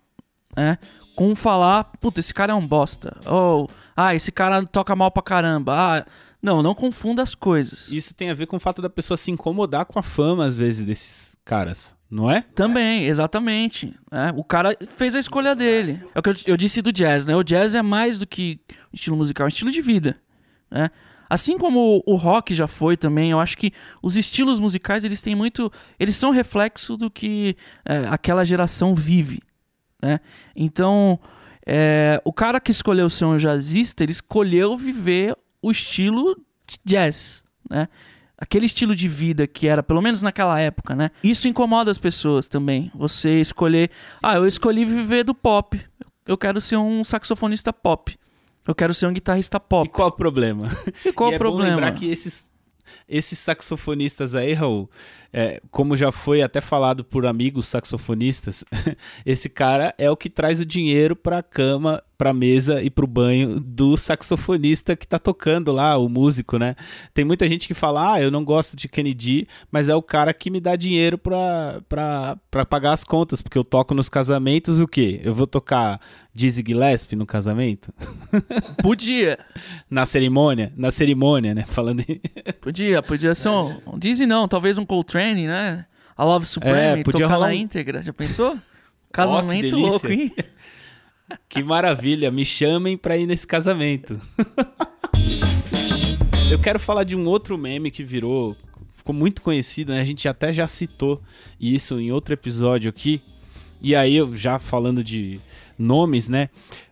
[0.57, 0.80] né,
[1.15, 3.15] com falar, puta, esse cara é um bosta.
[3.27, 5.75] Ou, ah, esse cara toca mal pra caramba.
[5.75, 6.05] Ah,
[6.41, 7.91] não, não confunda as coisas.
[7.91, 10.55] Isso tem a ver com o fato da pessoa se incomodar com a fama, às
[10.55, 12.41] vezes, desses caras não é?
[12.55, 13.93] Também, exatamente.
[14.12, 16.03] É, o cara fez a escolha dele.
[16.16, 17.36] É o que eu, eu, disse do jazz, né?
[17.36, 18.60] O jazz é mais do que
[18.91, 20.18] estilo musical, é um estilo de vida.
[20.72, 20.89] Né?
[21.30, 25.36] Assim como o rock já foi também, eu acho que os estilos musicais eles têm
[25.36, 27.55] muito, eles são reflexo do que
[27.86, 29.39] é, aquela geração vive,
[30.01, 30.20] né?
[30.55, 31.20] Então,
[31.64, 36.36] é, o cara que escolheu ser um jazzista, ele escolheu viver o estilo
[36.84, 37.88] jazz, né?
[38.39, 41.11] Aquele estilo de vida que era, pelo menos naquela época, né?
[41.21, 42.89] Isso incomoda as pessoas também.
[42.95, 43.91] Você escolher,
[44.23, 45.79] ah, eu escolhi viver do pop.
[46.25, 48.17] Eu quero ser um saxofonista pop.
[48.65, 49.87] Eu quero ser um guitarrista pop.
[49.87, 50.69] E qual o problema?
[51.05, 51.69] E qual e o é problema?
[51.71, 52.47] Bom lembrar que esses
[53.07, 54.89] esses saxofonistas aí, Raul,
[55.31, 58.63] é, como já foi até falado por amigos saxofonistas,
[59.23, 63.07] esse cara é o que traz o dinheiro para a cama pra mesa e pro
[63.07, 66.76] banho do saxofonista que tá tocando lá, o músico, né?
[67.13, 70.34] Tem muita gente que fala, ah, eu não gosto de Kennedy, mas é o cara
[70.34, 74.82] que me dá dinheiro pra, pra, pra pagar as contas, porque eu toco nos casamentos
[74.82, 75.22] o quê?
[75.24, 76.01] Eu vou tocar
[76.34, 77.93] Dizzy Gillespie no casamento?
[78.84, 79.39] Podia.
[79.89, 80.74] na cerimônia?
[80.76, 81.63] Na cerimônia, né?
[81.70, 82.03] Falando
[82.59, 85.86] Podia, podia ser um, um Dizzy não, talvez um Coltrane, né?
[86.17, 87.51] A Love Supreme, é, tocar na um...
[87.51, 88.57] íntegra, já pensou?
[89.09, 90.34] Casamento oh, louco, hein?
[91.47, 94.19] Que maravilha, me chamem pra ir nesse casamento.
[96.51, 98.57] Eu quero falar de um outro meme que virou,
[98.95, 100.01] ficou muito conhecido, né?
[100.01, 101.21] A gente até já citou
[101.59, 103.21] isso em outro episódio aqui.
[103.80, 105.39] E aí, eu já falando de
[105.77, 106.49] nomes, né?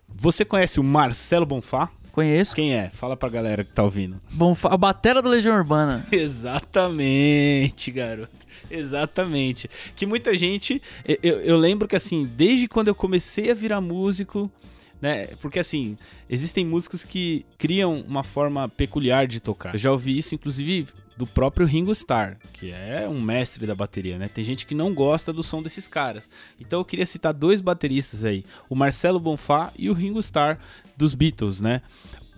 [0.07, 1.89] Você conhece o Marcelo Bonfá?
[2.18, 2.55] Conheço.
[2.55, 2.89] Quem é?
[2.89, 4.20] Fala pra galera que tá ouvindo.
[4.32, 6.03] Bonfá, a batera da Legião Urbana.
[6.11, 8.32] Exatamente, garoto.
[8.72, 9.70] Exatamente.
[9.95, 10.82] Que muita gente.
[11.22, 14.51] Eu, eu lembro que assim, desde quando eu comecei a virar músico,
[14.99, 15.28] né?
[15.39, 15.95] Porque assim,
[16.28, 19.76] existem músicos que criam uma forma peculiar de tocar.
[19.76, 20.88] Eu já ouvi isso, inclusive,
[21.18, 24.28] do próprio Ringo Starr, que é um mestre da bateria, né?
[24.28, 26.30] Tem gente que não gosta do som desses caras.
[26.59, 30.59] Então eu queria citar dois bateristas aí, o Marcelo Bonfá e o Ringo Starr
[30.95, 31.82] dos Beatles, né?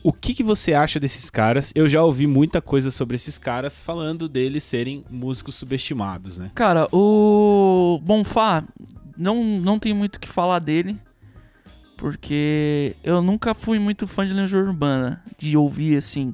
[0.01, 1.73] O que, que você acha desses caras?
[1.75, 6.51] Eu já ouvi muita coisa sobre esses caras falando deles serem músicos subestimados, né?
[6.55, 8.63] Cara, o Bonfá,
[9.17, 10.97] não, não tem muito o que falar dele,
[11.97, 16.33] porque eu nunca fui muito fã de Legião Urbana, de ouvir assim.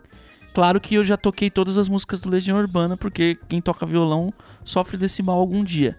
[0.55, 4.33] Claro que eu já toquei todas as músicas do Legião Urbana, porque quem toca violão
[4.63, 5.97] sofre desse mal algum dia,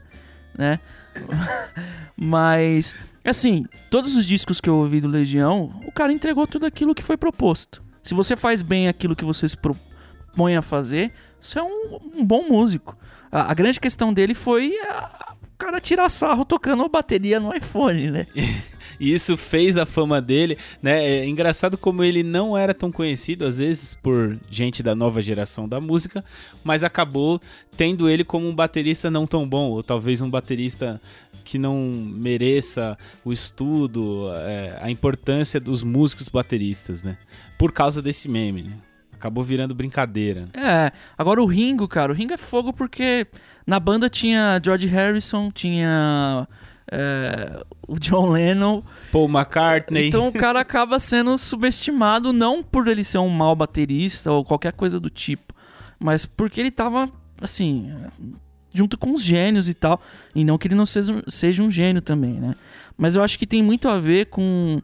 [0.57, 0.80] né?
[2.16, 2.94] Mas
[3.26, 7.02] Assim, todos os discos que eu ouvi do Legião, o cara entregou tudo aquilo que
[7.02, 7.82] foi proposto.
[8.00, 12.24] Se você faz bem aquilo que você se propõe a fazer, você é um, um
[12.24, 12.96] bom músico.
[13.32, 18.12] A, a, grande questão dele foi a, o cara tirar sarro tocando bateria no iPhone,
[18.12, 18.26] né?
[18.99, 21.05] e isso fez a fama dele, né?
[21.05, 25.68] É engraçado como ele não era tão conhecido, às vezes, por gente da nova geração
[25.68, 26.24] da música,
[26.64, 27.40] mas acabou
[27.76, 31.01] tendo ele como um baterista não tão bom, ou talvez um baterista
[31.44, 37.16] que não mereça o estudo, é, a importância dos músicos bateristas, né?
[37.57, 38.76] Por causa desse meme, né?
[39.12, 40.49] Acabou virando brincadeira.
[40.53, 43.26] É, agora o Ringo, cara, o Ringo é fogo porque
[43.66, 46.47] na banda tinha George Harrison, tinha
[46.91, 48.82] é, o John Lennon,
[49.12, 50.09] Paul McCartney.
[50.09, 54.72] Então o cara acaba sendo subestimado não por ele ser um mau baterista ou qualquer
[54.72, 55.55] coisa do tipo,
[55.99, 57.11] mas porque ele tava
[57.41, 57.93] assim,
[58.72, 60.01] junto com os gênios e tal.
[60.34, 62.55] E não que ele não seja, seja um gênio também, né?
[62.97, 64.80] Mas eu acho que tem muito a ver com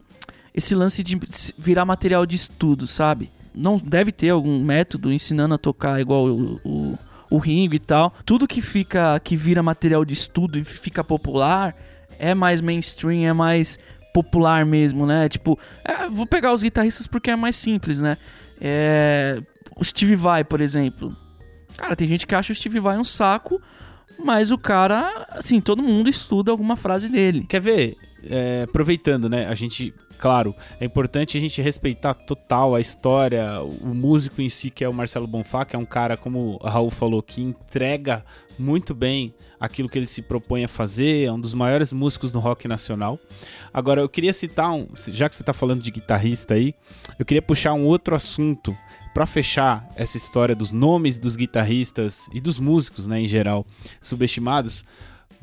[0.53, 1.19] esse lance de
[1.57, 3.31] virar material de estudo, sabe?
[3.55, 6.99] Não deve ter algum método ensinando a tocar igual o, o,
[7.29, 8.13] o Ringo e tal.
[8.25, 11.75] Tudo que fica, que vira material de estudo e fica popular
[12.19, 13.77] é mais mainstream, é mais
[14.13, 15.27] popular mesmo, né?
[15.27, 18.17] Tipo, é, vou pegar os guitarristas porque é mais simples, né?
[18.61, 19.41] É,
[19.75, 21.15] o Steve Vai, por exemplo.
[21.77, 23.61] Cara, tem gente que acha o Steve Vai um saco,
[24.23, 27.45] mas o cara, assim, todo mundo estuda alguma frase dele.
[27.49, 27.97] Quer ver?
[28.23, 29.47] É, aproveitando, né?
[29.47, 34.69] A gente, claro, é importante a gente respeitar total a história, o músico em si,
[34.69, 38.23] que é o Marcelo Bonfá, que é um cara, como o Raul falou, que entrega
[38.57, 42.39] muito bem aquilo que ele se propõe a fazer, é um dos maiores músicos no
[42.39, 43.19] rock nacional.
[43.73, 46.75] Agora, eu queria citar um, já que você está falando de guitarrista aí,
[47.17, 48.75] eu queria puxar um outro assunto
[49.13, 53.65] para fechar essa história dos nomes dos guitarristas e dos músicos, né, em geral,
[54.01, 54.83] subestimados,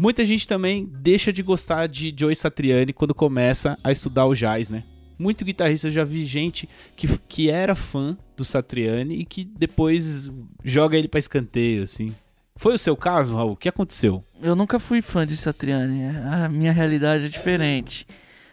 [0.00, 4.70] muita gente também deixa de gostar de Joey Satriani quando começa a estudar o jazz,
[4.70, 4.82] né?
[5.18, 10.30] Muito guitarrista, eu já vi gente que, que era fã do Satriani e que depois
[10.64, 12.14] joga ele para escanteio, assim.
[12.56, 13.52] Foi o seu caso, Raul?
[13.52, 14.24] O que aconteceu?
[14.42, 16.16] Eu nunca fui fã de Satriani.
[16.32, 18.06] A minha realidade é diferente.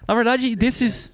[0.05, 1.13] Na verdade, desses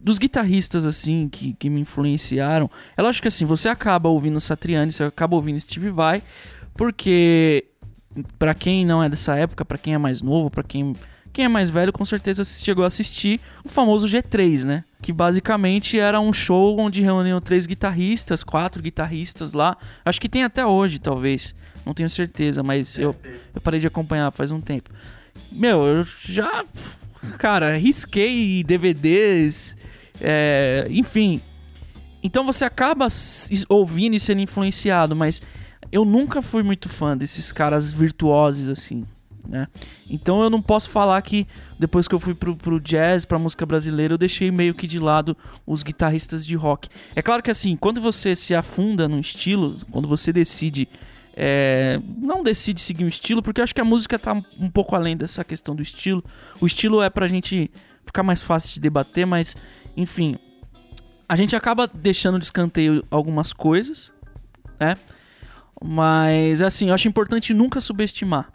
[0.00, 4.92] dos guitarristas, assim, que, que me influenciaram, é lógico que assim, você acaba ouvindo Satriani,
[4.92, 6.22] você acaba ouvindo Steve Vai,
[6.76, 7.66] porque
[8.38, 10.94] para quem não é dessa época, para quem é mais novo, para quem
[11.36, 14.84] quem é mais velho com certeza chegou a assistir o famoso G3, né?
[15.02, 19.76] Que basicamente era um show onde reuniam três guitarristas, quatro guitarristas lá.
[20.02, 21.54] Acho que tem até hoje, talvez.
[21.84, 23.14] Não tenho certeza, mas eu,
[23.54, 24.88] eu parei de acompanhar faz um tempo.
[25.52, 26.64] Meu, eu já.
[27.38, 29.76] Cara, risquei DVDs,
[30.18, 31.42] é, enfim.
[32.22, 33.08] Então você acaba
[33.68, 35.42] ouvindo e sendo influenciado, mas
[35.96, 39.06] eu nunca fui muito fã desses caras virtuosos assim,
[39.48, 39.66] né?
[40.08, 41.46] Então eu não posso falar que
[41.78, 44.98] depois que eu fui pro, pro jazz, pra música brasileira, eu deixei meio que de
[44.98, 45.34] lado
[45.66, 46.90] os guitarristas de rock.
[47.14, 50.86] É claro que assim, quando você se afunda num estilo, quando você decide
[51.34, 54.94] é, não decide seguir um estilo, porque eu acho que a música tá um pouco
[54.94, 56.22] além dessa questão do estilo.
[56.60, 57.70] O estilo é pra gente
[58.04, 59.56] ficar mais fácil de debater, mas
[59.96, 60.36] enfim,
[61.26, 64.12] a gente acaba deixando de escanteio algumas coisas,
[64.78, 64.94] né?
[65.84, 68.50] Mas assim, eu acho importante nunca subestimar,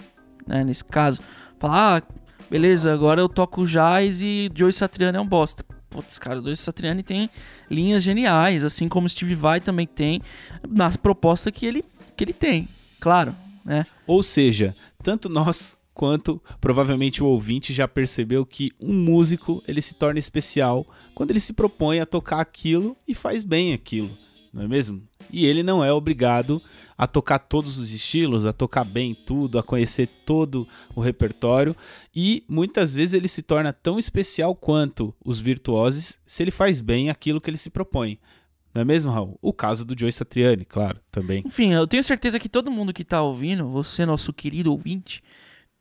[0.46, 0.64] né?
[0.64, 1.22] Nesse caso,
[1.60, 2.14] falar, ah,
[2.50, 5.64] beleza, agora eu toco jazz e Joey Satriani é um bosta.
[5.90, 7.30] Putz, cara, o Joey Satriani tem
[7.70, 10.22] linhas geniais, assim como Steve Vai também tem,
[10.68, 11.84] na proposta que ele,
[12.16, 12.68] que ele tem,
[13.00, 13.86] claro, né?
[14.08, 19.94] Ou seja, tanto nós quanto provavelmente o ouvinte já percebeu que um músico ele se
[19.94, 24.10] torna especial quando ele se propõe a tocar aquilo e faz bem aquilo,
[24.54, 25.04] não é mesmo?
[25.32, 26.62] E ele não é obrigado
[27.02, 31.76] a tocar todos os estilos, a tocar bem tudo, a conhecer todo o repertório
[32.16, 37.10] e muitas vezes ele se torna tão especial quanto os virtuosos se ele faz bem
[37.10, 38.20] aquilo que ele se propõe.
[38.72, 39.36] Não é mesmo, Raul?
[39.41, 41.41] O caso do Joe Satriani, claro, também.
[41.43, 45.24] Enfim, eu tenho certeza que todo mundo que está ouvindo, você, nosso querido ouvinte,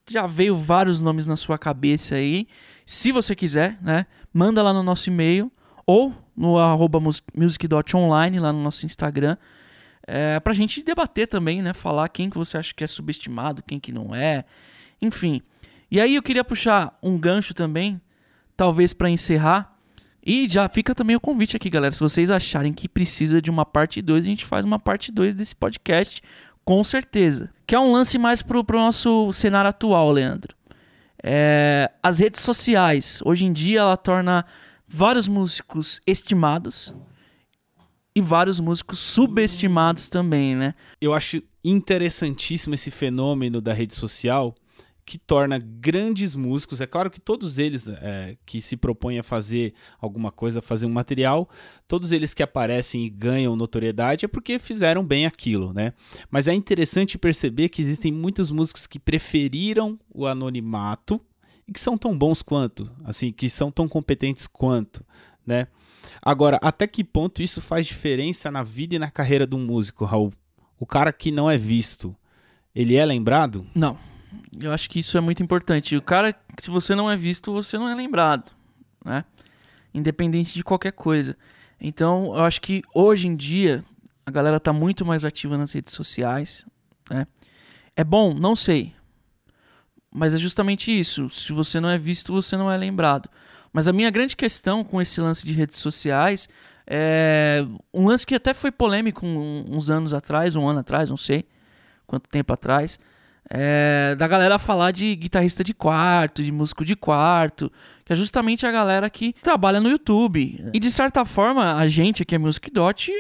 [0.09, 2.49] já veio vários nomes na sua cabeça aí.
[2.87, 4.07] Se você quiser, né?
[4.33, 5.53] Manda lá no nosso e-mail
[5.87, 6.99] ou no arroba
[7.37, 9.37] music.online lá no nosso Instagram.
[10.13, 11.73] É, pra gente debater também, né?
[11.73, 14.45] Falar quem que você acha que é subestimado, quem que não é.
[15.01, 15.41] Enfim.
[15.89, 18.01] E aí eu queria puxar um gancho também,
[18.57, 19.73] talvez para encerrar.
[20.27, 21.95] E já fica também o convite aqui, galera.
[21.95, 25.37] Se vocês acharem que precisa de uma parte 2, a gente faz uma parte 2
[25.37, 26.21] desse podcast
[26.65, 27.49] com certeza.
[27.65, 30.57] Que é um lance mais pro, pro nosso cenário atual, Leandro.
[31.23, 34.45] É, as redes sociais, hoje em dia, ela torna
[34.89, 36.95] vários músicos estimados
[38.15, 40.75] e vários músicos subestimados também, né?
[41.01, 44.55] Eu acho interessantíssimo esse fenômeno da rede social
[45.11, 46.81] que torna grandes músicos.
[46.81, 50.91] É claro que todos eles é, que se propõem a fazer alguma coisa, fazer um
[50.91, 51.49] material,
[51.89, 55.95] todos eles que aparecem e ganham notoriedade é porque fizeram bem aquilo, né?
[56.31, 61.21] Mas é interessante perceber que existem muitos músicos que preferiram o anonimato
[61.67, 65.05] e que são tão bons quanto, assim, que são tão competentes quanto,
[65.45, 65.67] né?
[66.23, 70.05] Agora, até que ponto isso faz diferença na vida e na carreira de um músico,
[70.05, 70.33] Raul?
[70.79, 72.17] O cara que não é visto,
[72.75, 73.67] ele é lembrado?
[73.75, 73.99] Não.
[74.59, 75.97] Eu acho que isso é muito importante.
[75.97, 78.53] O cara, se você não é visto, você não é lembrado,
[79.05, 79.25] né?
[79.93, 81.37] Independente de qualquer coisa.
[81.81, 83.85] Então, eu acho que hoje em dia
[84.25, 86.65] a galera tá muito mais ativa nas redes sociais,
[87.11, 87.27] né?
[87.97, 88.95] É bom, não sei.
[90.13, 91.29] Mas é justamente isso.
[91.29, 93.29] Se você não é visto, você não é lembrado.
[93.73, 96.49] Mas a minha grande questão com esse lance de redes sociais
[96.87, 97.65] é
[97.95, 101.45] um lance que até foi polêmico uns anos atrás, um ano atrás, não sei
[102.07, 102.99] quanto tempo atrás,
[103.49, 107.71] é, da galera falar de guitarrista de quarto, de músico de quarto,
[108.05, 110.69] que é justamente a galera que trabalha no YouTube.
[110.75, 113.13] E de certa forma, a gente que é Music Dot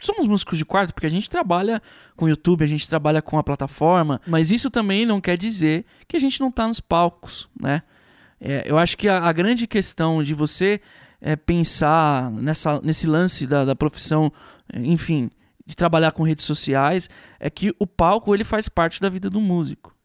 [0.00, 1.80] somos músicos de quarto porque a gente trabalha
[2.16, 5.84] com o YouTube, a gente trabalha com a plataforma, mas isso também não quer dizer
[6.06, 7.82] que a gente não tá nos palcos, né?
[8.46, 10.78] É, eu acho que a, a, grande questão de você
[11.18, 14.30] é, pensar nessa, nesse lance da, da profissão,
[14.74, 15.30] enfim,
[15.66, 17.08] de trabalhar com redes sociais,
[17.40, 19.96] é que o palco ele faz parte da vida do músico.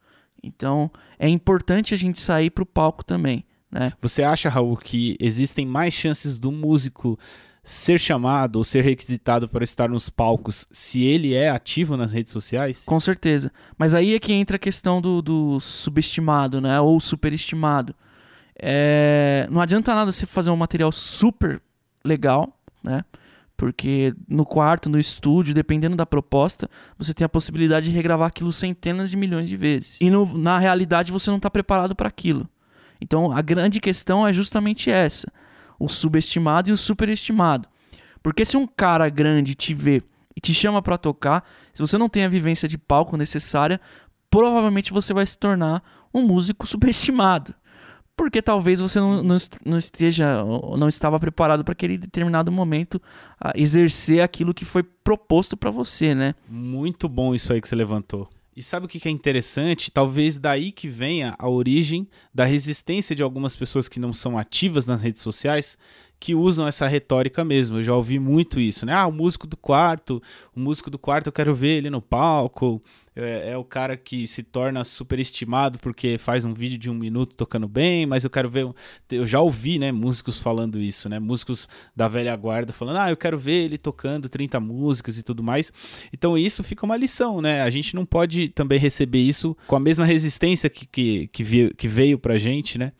[0.41, 3.43] Então é importante a gente sair para o palco também.
[3.69, 3.91] Né?
[4.01, 7.19] Você acha, Raul, que existem mais chances do músico
[7.61, 12.31] ser chamado ou ser requisitado para estar nos palcos se ele é ativo nas redes
[12.31, 12.85] sociais?
[12.85, 13.51] Com certeza.
[13.77, 16.79] Mas aí é que entra a questão do, do subestimado, né?
[16.79, 17.93] Ou superestimado.
[18.61, 19.47] É...
[19.49, 21.61] Não adianta nada você fazer um material super
[22.03, 22.53] legal,
[22.83, 23.03] né?
[23.55, 28.53] Porque no quarto, no estúdio, dependendo da proposta, você tem a possibilidade de regravar aquilo
[28.53, 29.97] centenas de milhões de vezes.
[29.99, 32.49] E no, na realidade você não está preparado para aquilo.
[33.01, 35.31] Então a grande questão é justamente essa:
[35.77, 37.67] o subestimado e o superestimado.
[38.23, 40.01] Porque se um cara grande te vê
[40.35, 41.43] e te chama para tocar,
[41.73, 43.79] se você não tem a vivência de palco necessária,
[44.29, 45.83] provavelmente você vai se tornar
[46.13, 47.53] um músico subestimado
[48.19, 50.43] porque talvez você não, não, não esteja,
[50.77, 53.01] não estava preparado para aquele determinado momento
[53.55, 56.35] exercer aquilo que foi proposto para você, né?
[56.49, 58.29] Muito bom isso aí que você levantou.
[58.53, 59.89] E sabe o que é interessante?
[59.89, 62.05] Talvez daí que venha a origem
[62.35, 65.77] da resistência de algumas pessoas que não são ativas nas redes sociais,
[66.19, 67.77] que usam essa retórica mesmo.
[67.77, 68.93] Eu já ouvi muito isso, né?
[68.93, 70.21] Ah, o músico do quarto,
[70.53, 72.83] o músico do quarto eu quero ver ele no palco,
[73.23, 77.35] é, é, o cara que se torna superestimado porque faz um vídeo de um minuto
[77.35, 78.67] tocando bem, mas eu quero ver.
[79.11, 81.19] Eu já ouvi, né, músicos falando isso, né?
[81.19, 85.43] Músicos da velha guarda falando, ah, eu quero ver ele tocando 30 músicas e tudo
[85.43, 85.71] mais.
[86.13, 87.61] Então isso fica uma lição, né?
[87.61, 91.75] A gente não pode também receber isso com a mesma resistência que, que, que, veio,
[91.75, 92.91] que veio pra gente, né?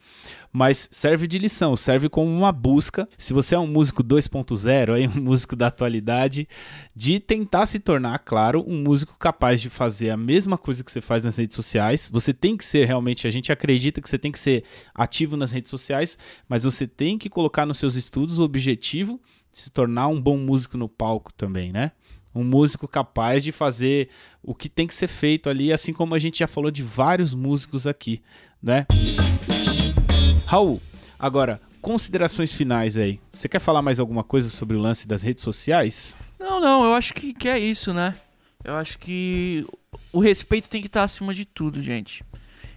[0.52, 3.08] mas serve de lição, serve como uma busca.
[3.16, 6.48] Se você é um músico 2.0, aí um músico da atualidade,
[6.94, 11.00] de tentar se tornar, claro, um músico capaz de fazer a mesma coisa que você
[11.00, 12.08] faz nas redes sociais.
[12.12, 15.52] Você tem que ser realmente, a gente acredita que você tem que ser ativo nas
[15.52, 19.20] redes sociais, mas você tem que colocar nos seus estudos o objetivo
[19.52, 21.92] de se tornar um bom músico no palco também, né?
[22.34, 24.08] Um músico capaz de fazer
[24.42, 27.34] o que tem que ser feito ali, assim como a gente já falou de vários
[27.34, 28.22] músicos aqui,
[28.62, 28.86] né?
[30.46, 30.80] Raul,
[31.18, 33.18] agora, considerações finais aí.
[33.32, 36.16] Você quer falar mais alguma coisa sobre o lance das redes sociais?
[36.38, 38.14] Não, não, eu acho que, que é isso, né?
[38.64, 39.64] Eu acho que
[40.12, 42.24] o respeito tem que estar acima de tudo, gente.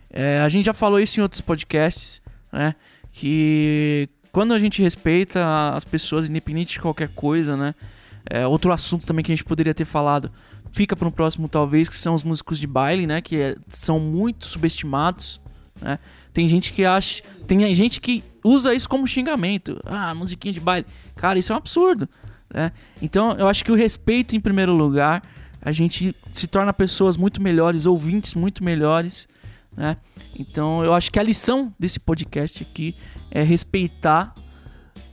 [0.09, 2.21] É, a gente já falou isso em outros podcasts,
[2.51, 2.75] né?
[3.11, 7.75] Que quando a gente respeita as pessoas, independente de qualquer coisa, né?
[8.29, 10.31] É, outro assunto também que a gente poderia ter falado,
[10.71, 13.21] fica para um próximo talvez, que são os músicos de baile, né?
[13.21, 15.41] Que é, são muito subestimados,
[15.81, 15.99] né?
[16.33, 17.23] Tem gente que acha.
[17.45, 19.79] Tem gente que usa isso como xingamento.
[19.85, 20.85] Ah, musiquinha de baile.
[21.15, 22.09] Cara, isso é um absurdo.
[22.51, 22.71] Né?
[23.01, 25.21] Então eu acho que o respeito em primeiro lugar.
[25.63, 29.27] A gente se torna pessoas muito melhores, ouvintes muito melhores.
[29.75, 29.95] Né?
[30.37, 32.95] Então eu acho que a lição desse podcast aqui
[33.31, 34.35] é respeitar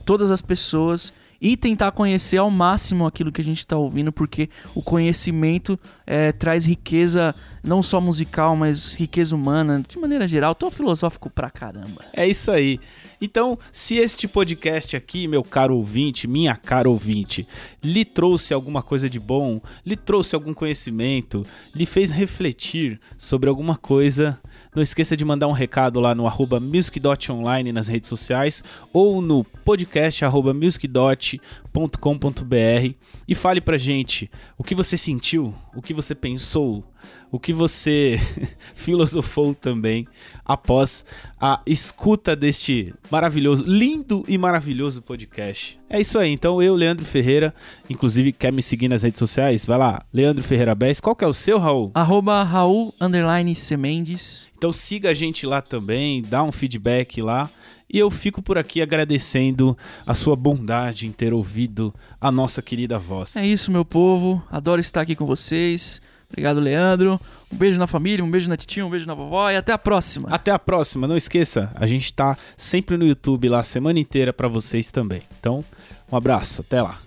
[0.05, 4.47] todas as pessoas e tentar conhecer ao máximo aquilo que a gente está ouvindo, porque
[4.75, 7.33] o conhecimento é, traz riqueza
[7.63, 10.53] não só musical, mas riqueza humana, de maneira geral.
[10.53, 12.05] Tô filosófico pra caramba.
[12.13, 12.79] É isso aí.
[13.19, 17.47] Então, se este podcast aqui, meu caro ouvinte, minha cara ouvinte,
[17.83, 21.41] lhe trouxe alguma coisa de bom, lhe trouxe algum conhecimento,
[21.73, 24.39] lhe fez refletir sobre alguma coisa,
[24.73, 28.63] não esqueça de mandar um recado lá no arroba musicdot.online nas redes sociais
[28.93, 32.95] ou no podcast arroba musicdot.com.br
[33.27, 36.83] e fale pra gente o que você sentiu, o que você pensou,
[37.31, 38.19] o que você
[38.75, 40.05] filosofou também
[40.43, 41.05] após
[41.39, 45.79] a escuta deste maravilhoso, lindo e maravilhoso podcast.
[45.89, 47.53] É isso aí, então eu, Leandro Ferreira,
[47.89, 49.65] inclusive quer me seguir nas redes sociais?
[49.65, 50.99] Vai lá, Leandro Ferreira Bess.
[50.99, 51.91] Qual que é o seu, Raul?
[51.93, 54.49] Arroba Raul, underline Semendes.
[54.57, 57.49] Então siga a gente lá também, dá um feedback lá.
[57.93, 62.97] E eu fico por aqui agradecendo a sua bondade em ter ouvido a nossa querida
[62.97, 63.35] voz.
[63.35, 64.41] É isso, meu povo.
[64.49, 66.01] Adoro estar aqui com vocês.
[66.31, 67.19] Obrigado, Leandro.
[67.51, 69.77] Um beijo na família, um beijo na titia, um beijo na vovó e até a
[69.77, 70.29] próxima.
[70.31, 71.07] Até a próxima.
[71.07, 75.21] Não esqueça, a gente tá sempre no YouTube lá a semana inteira para vocês também.
[75.39, 75.63] Então,
[76.11, 76.99] um abraço, até lá.